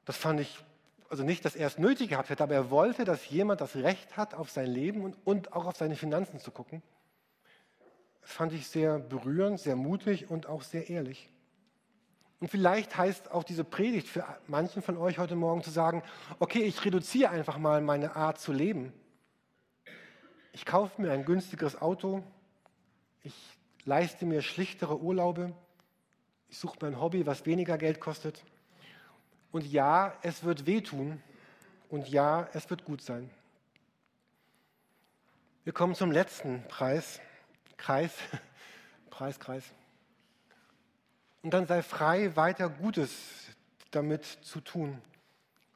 Das 0.04 0.16
fand 0.16 0.40
ich, 0.40 0.64
also 1.08 1.22
nicht, 1.22 1.44
dass 1.44 1.56
er 1.56 1.66
es 1.66 1.78
nötig 1.78 2.10
gehabt 2.10 2.30
hätte, 2.30 2.42
aber 2.42 2.54
er 2.54 2.70
wollte, 2.70 3.04
dass 3.04 3.28
jemand 3.28 3.60
das 3.60 3.76
Recht 3.76 4.16
hat, 4.16 4.34
auf 4.34 4.50
sein 4.50 4.66
Leben 4.66 5.02
und, 5.02 5.16
und 5.24 5.52
auch 5.52 5.66
auf 5.66 5.76
seine 5.76 5.96
Finanzen 5.96 6.38
zu 6.38 6.50
gucken. 6.50 6.82
Das 8.20 8.32
fand 8.32 8.52
ich 8.52 8.68
sehr 8.68 8.98
berührend, 8.98 9.58
sehr 9.58 9.76
mutig 9.76 10.30
und 10.30 10.46
auch 10.46 10.62
sehr 10.62 10.90
ehrlich. 10.90 11.30
Und 12.40 12.48
vielleicht 12.48 12.96
heißt 12.96 13.32
auch 13.32 13.42
diese 13.42 13.64
Predigt 13.64 14.06
für 14.06 14.24
manchen 14.46 14.82
von 14.82 14.96
euch 14.96 15.18
heute 15.18 15.34
Morgen 15.34 15.62
zu 15.62 15.70
sagen, 15.70 16.02
okay, 16.38 16.60
ich 16.60 16.84
reduziere 16.84 17.30
einfach 17.30 17.58
mal 17.58 17.80
meine 17.80 18.14
Art 18.14 18.38
zu 18.38 18.52
leben 18.52 18.92
ich 20.58 20.64
kaufe 20.64 21.00
mir 21.00 21.12
ein 21.12 21.24
günstigeres 21.24 21.80
Auto, 21.80 22.24
ich 23.22 23.32
leiste 23.84 24.26
mir 24.26 24.42
schlichtere 24.42 25.00
Urlaube, 25.00 25.54
ich 26.48 26.58
suche 26.58 26.78
mir 26.80 26.88
ein 26.88 27.00
Hobby, 27.00 27.26
was 27.26 27.46
weniger 27.46 27.78
Geld 27.78 28.00
kostet. 28.00 28.42
Und 29.58 29.66
ja, 29.72 30.14
es 30.22 30.44
wird 30.44 30.66
wehtun 30.66 31.20
und 31.88 32.08
ja, 32.08 32.46
es 32.52 32.70
wird 32.70 32.84
gut 32.84 33.02
sein. 33.02 33.28
Wir 35.64 35.72
kommen 35.72 35.96
zum 35.96 36.12
letzten 36.12 36.62
Preis, 36.68 37.18
Kreis, 37.76 38.12
Preis, 39.10 39.40
Kreis. 39.40 39.64
Und 41.42 41.54
dann 41.54 41.66
sei 41.66 41.82
frei, 41.82 42.36
weiter 42.36 42.68
Gutes 42.68 43.10
damit 43.90 44.24
zu 44.24 44.60
tun. 44.60 45.02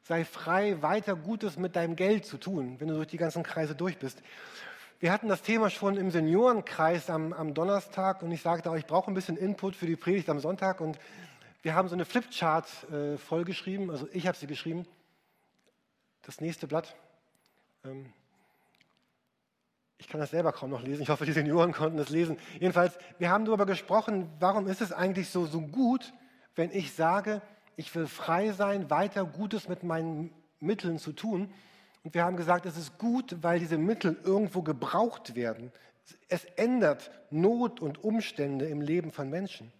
Sei 0.03 0.23
frei, 0.23 0.81
weiter 0.81 1.17
Gutes 1.17 1.57
mit 1.57 1.75
deinem 1.75 1.97
Geld 1.97 2.25
zu 2.25 2.37
tun, 2.37 2.79
wenn 2.79 2.87
du 2.87 2.93
durch 2.93 3.09
die 3.09 3.17
ganzen 3.17 3.43
Kreise 3.43 3.75
durch 3.75 3.97
bist. 3.97 4.23
Wir 5.01 5.11
hatten 5.11 5.27
das 5.27 5.41
Thema 5.41 5.69
schon 5.69 5.97
im 5.97 6.09
Seniorenkreis 6.09 7.09
am, 7.09 7.33
am 7.33 7.53
Donnerstag 7.53 8.23
und 8.23 8.31
ich 8.31 8.43
sagte 8.43 8.73
ich 8.77 8.85
brauche 8.85 9.11
ein 9.11 9.13
bisschen 9.13 9.35
Input 9.35 9.75
für 9.75 9.87
die 9.87 9.97
Predigt 9.97 10.29
am 10.29 10.39
Sonntag 10.39 10.79
und 10.79 10.97
wir 11.63 11.75
haben 11.75 11.87
so 11.87 11.95
eine 11.95 12.05
Flipchart 12.05 12.67
äh, 12.91 13.17
vollgeschrieben, 13.17 13.89
also 13.89 14.07
ich 14.11 14.27
habe 14.27 14.37
sie 14.37 14.47
geschrieben. 14.47 14.85
Das 16.21 16.41
nächste 16.41 16.67
Blatt. 16.67 16.95
Ähm, 17.85 18.13
ich 19.97 20.09
kann 20.09 20.19
das 20.19 20.31
selber 20.31 20.51
kaum 20.51 20.69
noch 20.69 20.83
lesen. 20.83 21.01
Ich 21.01 21.09
hoffe, 21.09 21.25
die 21.25 21.31
Senioren 21.31 21.71
konnten 21.71 21.97
das 21.97 22.09
lesen. 22.09 22.37
Jedenfalls, 22.59 22.97
wir 23.17 23.29
haben 23.29 23.45
darüber 23.45 23.65
gesprochen, 23.65 24.29
warum 24.39 24.67
ist 24.67 24.81
es 24.81 24.91
eigentlich 24.91 25.29
so, 25.29 25.45
so 25.45 25.61
gut, 25.61 26.13
wenn 26.55 26.69
ich 26.71 26.91
sage, 26.91 27.41
ich 27.77 27.95
will 27.95 28.07
frei 28.07 28.51
sein, 28.51 28.89
weiter 28.89 29.23
Gutes 29.23 29.69
mit 29.69 29.83
meinen 29.83 30.33
Mitteln 30.59 30.99
zu 30.99 31.13
tun. 31.13 31.53
Und 32.03 32.13
wir 32.13 32.25
haben 32.25 32.35
gesagt, 32.35 32.65
es 32.65 32.75
ist 32.75 32.97
gut, 32.97 33.37
weil 33.41 33.59
diese 33.59 33.77
Mittel 33.77 34.17
irgendwo 34.25 34.61
gebraucht 34.61 35.35
werden. 35.35 35.71
Es 36.27 36.43
ändert 36.43 37.09
Not 37.31 37.79
und 37.79 38.03
Umstände 38.03 38.65
im 38.65 38.81
Leben 38.81 39.13
von 39.13 39.29
Menschen. 39.29 39.71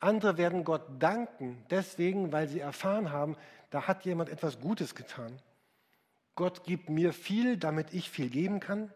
Andere 0.00 0.38
werden 0.38 0.64
Gott 0.64 0.82
danken, 0.98 1.64
deswegen, 1.70 2.30
weil 2.30 2.48
sie 2.48 2.60
erfahren 2.60 3.10
haben, 3.10 3.36
da 3.70 3.88
hat 3.88 4.04
jemand 4.04 4.30
etwas 4.30 4.60
Gutes 4.60 4.94
getan. 4.94 5.40
Gott 6.36 6.64
gibt 6.64 6.88
mir 6.88 7.12
viel, 7.12 7.56
damit 7.56 7.92
ich 7.92 8.10
viel 8.10 8.30
geben 8.30 8.60
kann. 8.60 8.92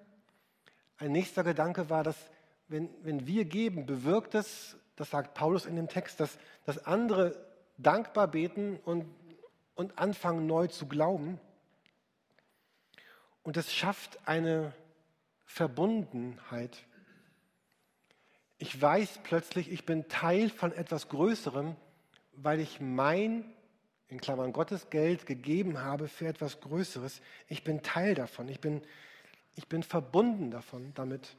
Ein 0.96 1.12
nächster 1.12 1.42
Gedanke 1.42 1.90
war, 1.90 2.04
dass 2.04 2.16
wenn, 2.68 2.88
wenn 3.02 3.26
wir 3.26 3.44
geben, 3.44 3.84
bewirkt 3.84 4.34
es, 4.34 4.76
das 4.96 5.10
sagt 5.10 5.34
Paulus 5.34 5.66
in 5.66 5.74
dem 5.74 5.88
Text, 5.88 6.20
dass, 6.20 6.38
dass 6.64 6.86
andere 6.86 7.44
dankbar 7.76 8.28
beten 8.28 8.78
und, 8.84 9.06
und 9.74 9.98
anfangen 9.98 10.46
neu 10.46 10.68
zu 10.68 10.86
glauben. 10.86 11.40
Und 13.42 13.56
es 13.56 13.72
schafft 13.72 14.20
eine 14.26 14.72
Verbundenheit. 15.44 16.78
Ich 18.62 18.80
weiß 18.80 19.18
plötzlich, 19.24 19.72
ich 19.72 19.84
bin 19.86 20.06
Teil 20.06 20.48
von 20.48 20.70
etwas 20.70 21.08
Größerem, 21.08 21.74
weil 22.34 22.60
ich 22.60 22.80
mein, 22.80 23.52
in 24.06 24.20
Klammern 24.20 24.52
Gottes 24.52 24.88
Geld 24.88 25.26
gegeben 25.26 25.80
habe 25.80 26.06
für 26.06 26.28
etwas 26.28 26.60
Größeres. 26.60 27.22
Ich 27.48 27.64
bin 27.64 27.82
Teil 27.82 28.14
davon. 28.14 28.48
Ich 28.48 28.60
bin, 28.60 28.80
ich 29.56 29.66
bin 29.66 29.82
verbunden 29.82 30.52
davon, 30.52 30.94
damit. 30.94 31.34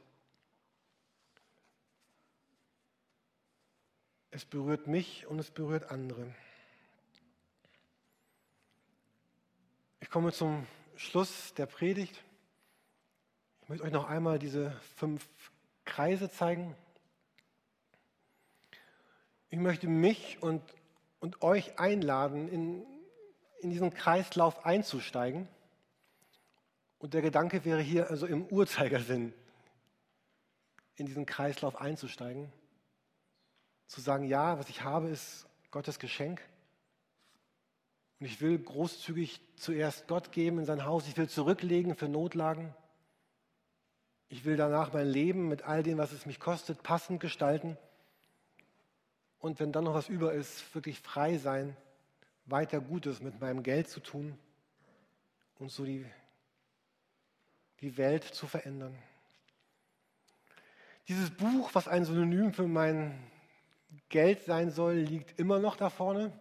Es 4.30 4.44
berührt 4.44 4.86
mich 4.86 5.26
und 5.26 5.38
es 5.38 5.50
berührt 5.50 5.90
andere. 5.90 6.26
Ich 10.00 10.10
komme 10.10 10.30
zum 10.30 10.66
Schluss 10.94 11.54
der 11.54 11.64
Predigt. 11.64 12.22
Ich 13.62 13.68
möchte 13.70 13.86
euch 13.86 13.92
noch 13.92 14.10
einmal 14.10 14.38
diese 14.38 14.72
fünf 14.96 15.26
Kreise 15.86 16.28
zeigen. 16.28 16.76
Ich 19.54 19.60
möchte 19.60 19.86
mich 19.86 20.42
und, 20.42 20.60
und 21.20 21.40
euch 21.40 21.78
einladen, 21.78 22.48
in, 22.48 22.84
in 23.60 23.70
diesen 23.70 23.94
Kreislauf 23.94 24.66
einzusteigen. 24.66 25.46
Und 26.98 27.14
der 27.14 27.22
Gedanke 27.22 27.64
wäre 27.64 27.80
hier 27.80 28.10
also 28.10 28.26
im 28.26 28.46
Uhrzeigersinn, 28.46 29.32
in 30.96 31.06
diesen 31.06 31.24
Kreislauf 31.24 31.80
einzusteigen. 31.80 32.52
Zu 33.86 34.00
sagen, 34.00 34.24
ja, 34.24 34.58
was 34.58 34.68
ich 34.70 34.82
habe, 34.82 35.08
ist 35.08 35.46
Gottes 35.70 36.00
Geschenk. 36.00 36.42
Und 38.18 38.26
ich 38.26 38.40
will 38.40 38.58
großzügig 38.58 39.40
zuerst 39.54 40.08
Gott 40.08 40.32
geben 40.32 40.58
in 40.58 40.64
sein 40.64 40.84
Haus. 40.84 41.06
Ich 41.06 41.16
will 41.16 41.28
zurücklegen 41.28 41.94
für 41.94 42.08
Notlagen. 42.08 42.74
Ich 44.28 44.44
will 44.44 44.56
danach 44.56 44.92
mein 44.92 45.06
Leben 45.06 45.46
mit 45.46 45.62
all 45.62 45.84
dem, 45.84 45.98
was 45.98 46.10
es 46.10 46.26
mich 46.26 46.40
kostet, 46.40 46.82
passend 46.82 47.20
gestalten. 47.20 47.78
Und 49.44 49.60
wenn 49.60 49.72
dann 49.72 49.84
noch 49.84 49.92
was 49.92 50.08
über 50.08 50.32
ist, 50.32 50.74
wirklich 50.74 51.00
frei 51.00 51.36
sein, 51.36 51.76
weiter 52.46 52.80
Gutes 52.80 53.20
mit 53.20 53.42
meinem 53.42 53.62
Geld 53.62 53.90
zu 53.90 54.00
tun 54.00 54.38
und 55.58 55.70
so 55.70 55.84
die, 55.84 56.06
die 57.82 57.98
Welt 57.98 58.24
zu 58.24 58.46
verändern. 58.46 58.96
Dieses 61.08 61.28
Buch, 61.28 61.68
was 61.74 61.88
ein 61.88 62.06
Synonym 62.06 62.54
für 62.54 62.66
mein 62.66 63.22
Geld 64.08 64.42
sein 64.44 64.70
soll, 64.70 64.94
liegt 64.94 65.38
immer 65.38 65.58
noch 65.58 65.76
da 65.76 65.90
vorne. 65.90 66.32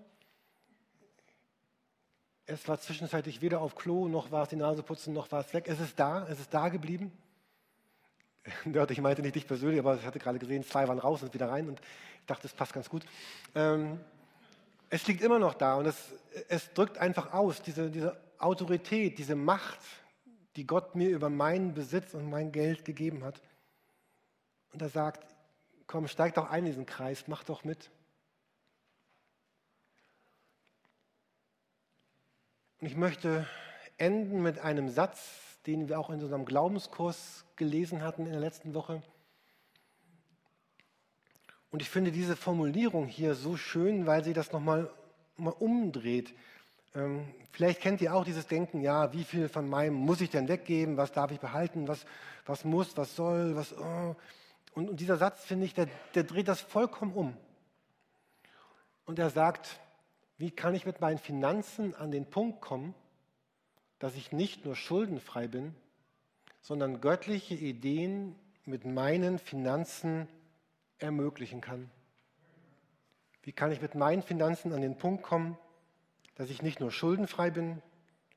Es 2.45 2.65
war 2.69 2.79
zwischenzeitlich 2.79 3.41
weder 3.41 3.59
auf 3.59 3.75
Klo, 3.75 4.07
noch 4.07 4.31
war 4.31 4.43
es 4.43 4.49
die 4.49 4.55
Nase 4.55 4.81
putzen, 4.81 5.13
noch 5.13 5.29
war 5.29 5.41
es 5.41 5.53
weg. 5.53 5.65
Es 5.67 5.81
ist 5.81 5.99
da, 5.99 6.25
es 6.29 6.39
ist 6.39 6.53
da 6.53 6.69
geblieben. 6.69 7.11
Dort, 8.65 8.91
ich 8.91 9.01
meinte 9.01 9.21
nicht 9.21 9.35
dich 9.35 9.47
persönlich, 9.47 9.79
aber 9.79 9.95
ich 9.95 10.05
hatte 10.05 10.19
gerade 10.19 10.39
gesehen, 10.39 10.63
zwei 10.63 10.87
waren 10.87 10.99
raus 10.99 11.23
und 11.23 11.33
wieder 11.33 11.49
rein 11.49 11.67
und 11.67 11.79
ich 11.79 12.25
dachte, 12.25 12.43
das 12.43 12.53
passt 12.53 12.73
ganz 12.73 12.89
gut. 12.89 13.03
Ähm, 13.55 13.99
es 14.89 15.07
liegt 15.07 15.21
immer 15.21 15.39
noch 15.39 15.53
da 15.53 15.75
und 15.75 15.85
es, 15.85 16.13
es 16.49 16.73
drückt 16.73 16.97
einfach 16.97 17.33
aus, 17.33 17.61
diese, 17.61 17.89
diese 17.89 18.17
Autorität, 18.37 19.17
diese 19.17 19.35
Macht, 19.35 19.79
die 20.55 20.67
Gott 20.67 20.95
mir 20.95 21.09
über 21.09 21.29
meinen 21.29 21.73
Besitz 21.73 22.13
und 22.13 22.29
mein 22.29 22.51
Geld 22.51 22.85
gegeben 22.85 23.23
hat. 23.23 23.41
Und 24.71 24.81
er 24.81 24.89
sagt, 24.89 25.25
komm, 25.87 26.07
steig 26.07 26.35
doch 26.35 26.49
ein 26.49 26.59
in 26.59 26.65
diesen 26.65 26.85
Kreis, 26.85 27.27
mach 27.27 27.43
doch 27.43 27.63
mit. 27.63 27.89
Und 32.79 32.87
ich 32.87 32.95
möchte 32.95 33.47
enden 33.97 34.41
mit 34.41 34.59
einem 34.59 34.89
Satz, 34.89 35.52
den 35.65 35.87
wir 35.89 35.99
auch 35.99 36.09
in 36.09 36.21
unserem 36.21 36.45
Glaubenskurs 36.45 37.45
gelesen 37.55 38.01
hatten 38.01 38.25
in 38.25 38.31
der 38.31 38.41
letzten 38.41 38.73
Woche. 38.73 39.01
Und 41.71 41.81
ich 41.81 41.89
finde 41.89 42.11
diese 42.11 42.35
Formulierung 42.35 43.07
hier 43.07 43.33
so 43.35 43.57
schön, 43.57 44.05
weil 44.05 44.23
sie 44.23 44.33
das 44.33 44.51
nochmal 44.51 44.89
mal 45.37 45.51
umdreht. 45.51 46.33
Ähm, 46.95 47.25
vielleicht 47.51 47.81
kennt 47.81 48.01
ihr 48.01 48.13
auch 48.13 48.23
dieses 48.23 48.47
Denken, 48.47 48.81
ja, 48.81 49.13
wie 49.13 49.23
viel 49.23 49.49
von 49.49 49.67
meinem 49.67 49.95
muss 49.95 50.21
ich 50.21 50.29
denn 50.29 50.47
weggeben, 50.47 50.97
was 50.97 51.11
darf 51.11 51.31
ich 51.31 51.39
behalten, 51.39 51.87
was, 51.87 52.05
was 52.45 52.63
muss, 52.63 52.95
was 52.97 53.15
soll, 53.15 53.55
was... 53.55 53.73
Oh. 53.77 54.15
Und, 54.75 54.89
und 54.89 54.99
dieser 54.99 55.17
Satz, 55.17 55.43
finde 55.43 55.65
ich, 55.65 55.73
der, 55.73 55.87
der 56.15 56.23
dreht 56.23 56.47
das 56.47 56.61
vollkommen 56.61 57.13
um. 57.13 57.37
Und 59.05 59.19
er 59.19 59.29
sagt, 59.29 59.79
wie 60.37 60.51
kann 60.51 60.73
ich 60.73 60.85
mit 60.85 61.01
meinen 61.01 61.19
Finanzen 61.19 61.93
an 61.95 62.11
den 62.11 62.25
Punkt 62.25 62.61
kommen, 62.61 62.95
dass 64.03 64.15
ich 64.15 64.33
nicht 64.33 64.65
nur 64.65 64.75
schuldenfrei 64.75 65.47
bin, 65.47 65.73
sondern 66.59 66.99
göttliche 66.99 67.55
Ideen 67.55 68.35
mit 68.65 68.83
meinen 68.83 69.39
Finanzen 69.39 70.27
ermöglichen 70.97 71.61
kann. 71.61 71.89
Wie 73.43 73.53
kann 73.53 73.71
ich 73.71 73.79
mit 73.79 73.95
meinen 73.95 74.21
Finanzen 74.21 74.73
an 74.73 74.81
den 74.81 74.97
Punkt 74.97 75.23
kommen, 75.23 75.57
dass 76.35 76.49
ich 76.49 76.61
nicht 76.61 76.81
nur 76.81 76.91
schuldenfrei 76.91 77.49
bin, 77.49 77.81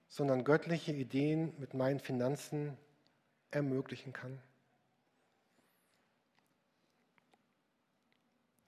sondern 0.07 0.45
göttliche 0.45 0.93
Ideen 0.93 1.53
mit 1.59 1.75
meinen 1.75 1.99
Finanzen 1.99 2.79
ermöglichen 3.51 4.13
kann. 4.13 4.41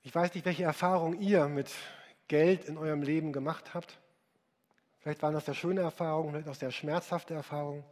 Ich 0.02 0.12
weiß 0.12 0.34
nicht, 0.34 0.46
welche 0.46 0.64
Erfahrungen 0.64 1.20
ihr 1.20 1.46
mit 1.46 1.70
Geld 2.26 2.64
in 2.64 2.76
eurem 2.76 3.02
Leben 3.02 3.32
gemacht 3.32 3.72
habt. 3.72 4.00
Vielleicht 5.00 5.22
waren 5.22 5.34
das 5.34 5.44
sehr 5.44 5.54
schöne 5.54 5.80
Erfahrungen, 5.80 6.32
vielleicht 6.32 6.48
auch 6.48 6.54
sehr 6.54 6.72
schmerzhafte 6.72 7.34
Erfahrungen. 7.34 7.84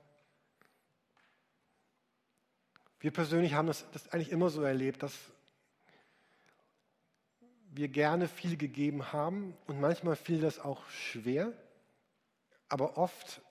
Wir 2.98 3.12
persönlich 3.12 3.54
haben 3.54 3.68
das, 3.68 3.86
das 3.92 4.08
eigentlich 4.08 4.30
immer 4.30 4.50
so 4.50 4.62
erlebt, 4.62 5.02
dass 5.02 5.14
wir 7.70 7.88
gerne 7.88 8.26
viel 8.26 8.56
gegeben 8.56 9.12
haben 9.12 9.54
und 9.66 9.80
manchmal 9.80 10.16
fiel 10.16 10.40
das 10.40 10.58
auch 10.58 10.88
schwer, 10.88 11.52
aber 12.68 12.96
oft 12.96 13.42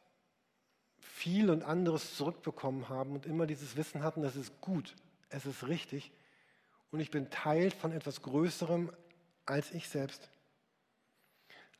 viel 0.99 1.49
und 1.49 1.63
anderes 1.63 2.17
zurückbekommen 2.17 2.89
haben 2.89 3.13
und 3.13 3.25
immer 3.25 3.45
dieses 3.45 3.77
Wissen 3.77 4.03
hatten, 4.03 4.21
das 4.21 4.35
ist 4.35 4.59
gut, 4.61 4.95
es 5.29 5.45
ist 5.45 5.67
richtig 5.67 6.11
und 6.91 6.99
ich 6.99 7.11
bin 7.11 7.29
Teil 7.29 7.71
von 7.71 7.91
etwas 7.91 8.21
Größerem 8.21 8.91
als 9.45 9.71
ich 9.71 9.87
selbst. 9.87 10.29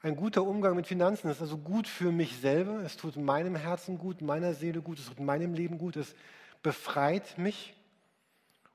Ein 0.06 0.16
guter 0.16 0.44
Umgang 0.44 0.76
mit 0.76 0.86
Finanzen 0.86 1.32
ist 1.32 1.42
also 1.42 1.58
gut 1.58 1.88
für 1.88 2.12
mich 2.12 2.38
selber, 2.38 2.84
es 2.84 2.96
tut 2.96 3.18
meinem 3.18 3.56
Herzen 3.56 3.98
gut, 3.98 4.22
meiner 4.22 4.54
Seele 4.54 4.84
gut, 4.84 5.00
es 5.00 5.08
tut 5.08 5.20
meinem 5.20 5.56
Leben 5.56 5.80
gut, 5.80 5.96
es 5.96 6.14
befreit 6.62 7.40
mich 7.40 7.74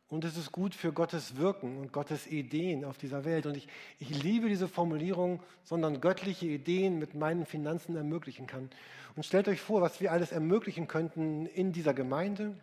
und 0.09 0.25
es 0.25 0.37
ist 0.37 0.51
gut 0.51 0.75
für 0.75 0.93
Gottes 0.93 1.37
Wirken 1.37 1.79
und 1.79 1.93
Gottes 1.93 2.27
Ideen 2.27 2.85
auf 2.85 2.99
dieser 2.99 3.25
Welt. 3.25 3.47
Und 3.47 3.57
ich, 3.57 3.69
ich 4.01 4.25
liebe 4.25 4.49
diese 4.49 4.66
Formulierung, 4.66 5.40
sondern 5.62 6.01
göttliche 6.01 6.47
Ideen 6.47 6.99
mit 6.99 7.14
meinen 7.14 7.47
Finanzen 7.47 7.95
ermöglichen 7.95 8.49
kann. 8.49 8.69
Und 9.14 9.25
stellt 9.25 9.47
euch 9.47 9.61
vor, 9.61 9.83
was 9.83 10.01
wir 10.01 10.11
alles 10.11 10.33
ermöglichen 10.33 10.88
könnten 10.88 11.47
in 11.47 11.73
dieser 11.73 11.95
Gemeinde, 11.95 12.57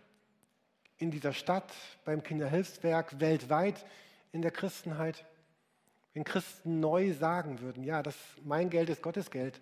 in 0.98 1.10
dieser 1.10 1.32
Stadt, 1.32 1.72
beim 2.04 2.22
Kinderhilfswerk, 2.22 3.22
weltweit, 3.22 3.86
in 4.34 4.42
der 4.42 4.52
Christenheit. 4.52 5.24
Wenn 6.18 6.24
Christen 6.24 6.80
neu 6.80 7.14
sagen 7.14 7.62
würden, 7.62 7.84
ja, 7.84 8.02
das, 8.02 8.16
mein 8.44 8.72
Geld 8.72 8.90
ist 8.90 9.04
Gottes 9.04 9.30
Geld 9.30 9.62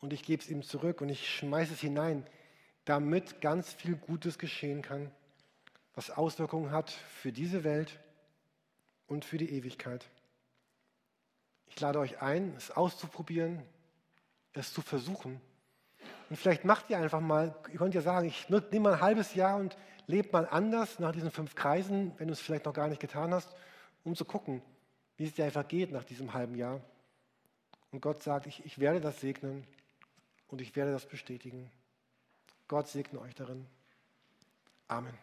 und 0.00 0.14
ich 0.14 0.22
gebe 0.22 0.42
es 0.42 0.48
ihm 0.48 0.62
zurück 0.62 1.02
und 1.02 1.10
ich 1.10 1.28
schmeiße 1.28 1.74
es 1.74 1.80
hinein, 1.80 2.26
damit 2.86 3.42
ganz 3.42 3.74
viel 3.74 3.96
Gutes 3.96 4.38
geschehen 4.38 4.80
kann 4.80 5.10
was 5.94 6.10
Auswirkungen 6.10 6.70
hat 6.70 6.90
für 6.90 7.30
diese 7.30 7.62
Welt 7.62 8.00
und 9.06 9.26
für 9.26 9.36
die 9.36 9.52
Ewigkeit. 9.52 10.06
Ich 11.66 11.78
lade 11.78 11.98
euch 11.98 12.22
ein, 12.22 12.54
es 12.56 12.70
auszuprobieren, 12.70 13.62
es 14.54 14.72
zu 14.72 14.80
versuchen. 14.80 15.42
Und 16.30 16.36
vielleicht 16.36 16.64
macht 16.64 16.88
ihr 16.88 16.96
einfach 16.96 17.20
mal, 17.20 17.54
ihr 17.70 17.76
könnt 17.76 17.94
ja 17.94 18.00
sagen, 18.00 18.28
ich 18.28 18.48
nehme 18.48 18.80
mal 18.80 18.94
ein 18.94 19.00
halbes 19.02 19.34
Jahr 19.34 19.58
und 19.58 19.76
lebe 20.06 20.30
mal 20.32 20.48
anders 20.50 21.00
nach 21.00 21.12
diesen 21.12 21.30
fünf 21.30 21.54
Kreisen, 21.54 22.12
wenn 22.16 22.28
du 22.28 22.32
es 22.32 22.40
vielleicht 22.40 22.64
noch 22.64 22.72
gar 22.72 22.88
nicht 22.88 23.00
getan 23.02 23.34
hast, 23.34 23.54
um 24.04 24.16
zu 24.16 24.24
gucken, 24.24 24.62
wie 25.22 25.26
es 25.26 25.34
dir 25.34 25.44
einfach 25.44 25.68
geht 25.68 25.92
nach 25.92 26.02
diesem 26.02 26.34
halben 26.34 26.56
Jahr. 26.56 26.80
Und 27.92 28.00
Gott 28.00 28.24
sagt, 28.24 28.48
ich, 28.48 28.66
ich 28.66 28.80
werde 28.80 29.00
das 29.00 29.20
segnen 29.20 29.64
und 30.48 30.60
ich 30.60 30.74
werde 30.74 30.90
das 30.90 31.06
bestätigen. 31.06 31.70
Gott 32.66 32.88
segne 32.88 33.20
euch 33.20 33.32
darin. 33.36 33.64
Amen. 34.88 35.16